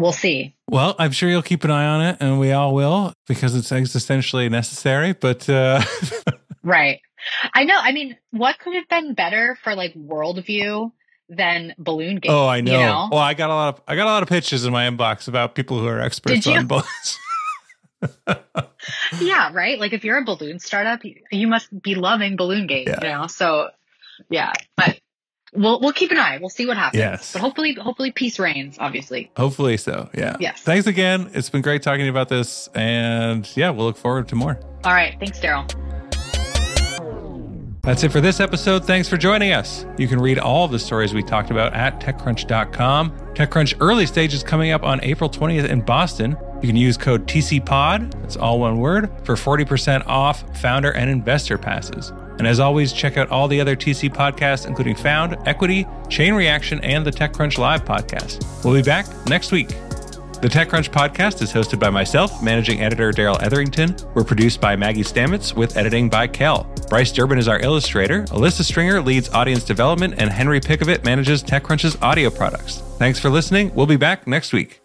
We'll 0.01 0.13
see. 0.13 0.55
Well, 0.69 0.97
I'm 0.99 1.13
sure 1.13 1.29
you'll 1.29 1.43
keep 1.43 1.63
an 1.65 1.71
eye 1.71 1.85
on 1.85 2.01
it, 2.07 2.17
and 2.21 2.41
we 2.41 2.53
all 2.53 2.75
will 2.75 3.13
because 3.29 3.55
it's 3.55 3.71
existentially 3.71 4.51
necessary. 4.51 5.13
But 5.13 5.49
uh, 5.49 5.83
Right. 6.63 7.01
I 7.55 7.65
know. 7.65 7.77
I 7.79 7.93
mean, 7.93 8.17
what 8.31 8.59
could 8.59 8.75
have 8.75 8.89
been 8.89 9.15
better 9.15 9.59
for 9.63 9.75
like 9.75 9.95
World 9.95 10.43
View 10.45 10.93
than 11.29 11.75
Balloon 11.79 12.17
Gate? 12.17 12.31
oh, 12.31 12.47
I 12.47 12.61
know. 12.63 12.73
You 12.73 12.79
know? 12.79 13.09
Well, 13.13 13.21
I 13.21 13.35
got 13.35 13.51
a 13.51 13.55
lot 13.55 13.75
of 13.75 13.83
I 13.87 13.95
got 13.97 14.07
a 14.07 14.11
lot 14.11 14.23
of 14.23 14.29
pitches 14.29 14.65
in 14.65 14.73
my 14.73 14.89
inbox 14.89 15.29
about 15.29 15.55
people 15.55 15.79
who 15.79 15.87
are 15.87 16.01
experts 16.01 16.47
on 16.47 16.67
balloons. 16.67 17.19
yeah, 19.21 19.53
right. 19.53 19.79
Like 19.79 19.93
if 19.93 20.05
you're 20.05 20.19
a 20.19 20.25
balloon 20.25 20.59
startup, 20.59 21.05
you, 21.05 21.17
you 21.31 21.47
must 21.47 21.69
be 21.83 21.95
loving 21.95 22.37
Balloon 22.37 22.67
Gate, 22.67 22.89
Yeah. 22.89 22.99
you 23.03 23.09
know? 23.09 23.27
So 23.27 23.69
yeah, 24.29 24.53
but 24.77 24.99
we'll, 25.53 25.81
we'll 25.81 25.93
keep 25.93 26.11
an 26.11 26.19
eye. 26.19 26.39
We'll 26.41 26.49
see 26.51 26.67
what 26.67 26.77
happens. 26.77 26.99
Yes. 26.99 27.33
But 27.33 27.41
hopefully, 27.41 27.75
hopefully 27.75 28.11
peace 28.11 28.39
reigns, 28.39 28.77
obviously. 28.79 29.31
Hopefully 29.37 29.77
so. 29.77 30.09
Yeah. 30.15 30.37
Yes. 30.41 30.61
Thanks 30.63 30.87
again. 30.87 31.31
It's 31.35 31.51
been 31.51 31.63
great 31.63 31.83
talking 31.83 32.01
to 32.01 32.05
you 32.05 32.11
about 32.11 32.29
this, 32.29 32.69
and 32.75 33.49
yeah, 33.57 33.71
we'll 33.71 33.87
look 33.87 33.97
forward 33.97 34.29
to 34.29 34.35
more. 34.35 34.59
All 34.85 34.93
right. 34.93 35.17
Thanks, 35.19 35.41
Darrell. 35.41 35.67
That's 37.83 38.05
it 38.05 38.13
for 38.13 38.21
this 38.21 38.41
episode. 38.41 38.85
Thanks 38.85 39.09
for 39.09 39.17
joining 39.17 39.53
us. 39.53 39.87
You 39.97 40.07
can 40.07 40.21
read 40.21 40.39
all 40.39 40.69
the 40.69 40.79
stories 40.79 41.15
we 41.15 41.23
talked 41.23 41.51
about 41.51 41.73
at 41.73 41.99
TechCrunch.com. 41.99 43.11
TechCrunch 43.35 43.75
early 43.81 44.05
stage 44.05 44.35
is 44.35 44.43
coming 44.43 44.71
up 44.71 44.83
on 44.83 45.03
April 45.03 45.31
20th 45.31 45.67
in 45.67 45.81
Boston. 45.81 46.37
You 46.61 46.69
can 46.69 46.77
use 46.77 46.99
code 46.99 47.27
TCPOD, 47.27 48.21
that's 48.21 48.37
all 48.37 48.61
one 48.61 48.81
word, 48.81 49.11
for 49.25 49.35
40% 49.35 50.07
off 50.07 50.45
founder 50.61 50.93
and 50.93 51.09
investor 51.09 51.57
passes. 51.57 52.13
And 52.41 52.47
as 52.47 52.59
always, 52.59 52.95
check 52.95 53.19
out 53.19 53.29
all 53.29 53.49
the 53.49 53.61
other 53.61 53.77
TC 53.77 54.09
podcasts, 54.09 54.67
including 54.67 54.95
Found, 54.95 55.37
Equity, 55.47 55.87
Chain 56.09 56.33
Reaction, 56.33 56.81
and 56.81 57.05
the 57.05 57.11
TechCrunch 57.11 57.59
Live 57.59 57.85
podcast. 57.85 58.65
We'll 58.65 58.73
be 58.73 58.81
back 58.81 59.07
next 59.27 59.53
week. 59.53 59.69
The 59.69 60.49
TechCrunch 60.49 60.89
podcast 60.89 61.43
is 61.43 61.53
hosted 61.53 61.79
by 61.79 61.91
myself, 61.91 62.43
managing 62.43 62.81
editor 62.81 63.13
Darrell 63.13 63.37
Etherington. 63.43 63.95
We're 64.15 64.25
produced 64.25 64.59
by 64.59 64.75
Maggie 64.75 65.03
Stamets 65.03 65.55
with 65.55 65.77
editing 65.77 66.09
by 66.09 66.29
Kel. 66.29 66.65
Bryce 66.89 67.13
Durbin 67.13 67.39
is 67.39 67.47
our 67.47 67.61
illustrator. 67.61 68.25
Alyssa 68.29 68.63
Stringer 68.63 69.03
leads 69.03 69.29
audience 69.29 69.63
development, 69.63 70.15
and 70.17 70.31
Henry 70.31 70.61
Pickavet 70.61 71.05
manages 71.05 71.43
TechCrunch's 71.45 72.01
audio 72.01 72.31
products. 72.31 72.79
Thanks 72.97 73.21
for 73.21 73.29
listening. 73.29 73.71
We'll 73.75 73.85
be 73.85 73.97
back 73.97 74.27
next 74.27 74.55
week. 74.55 74.81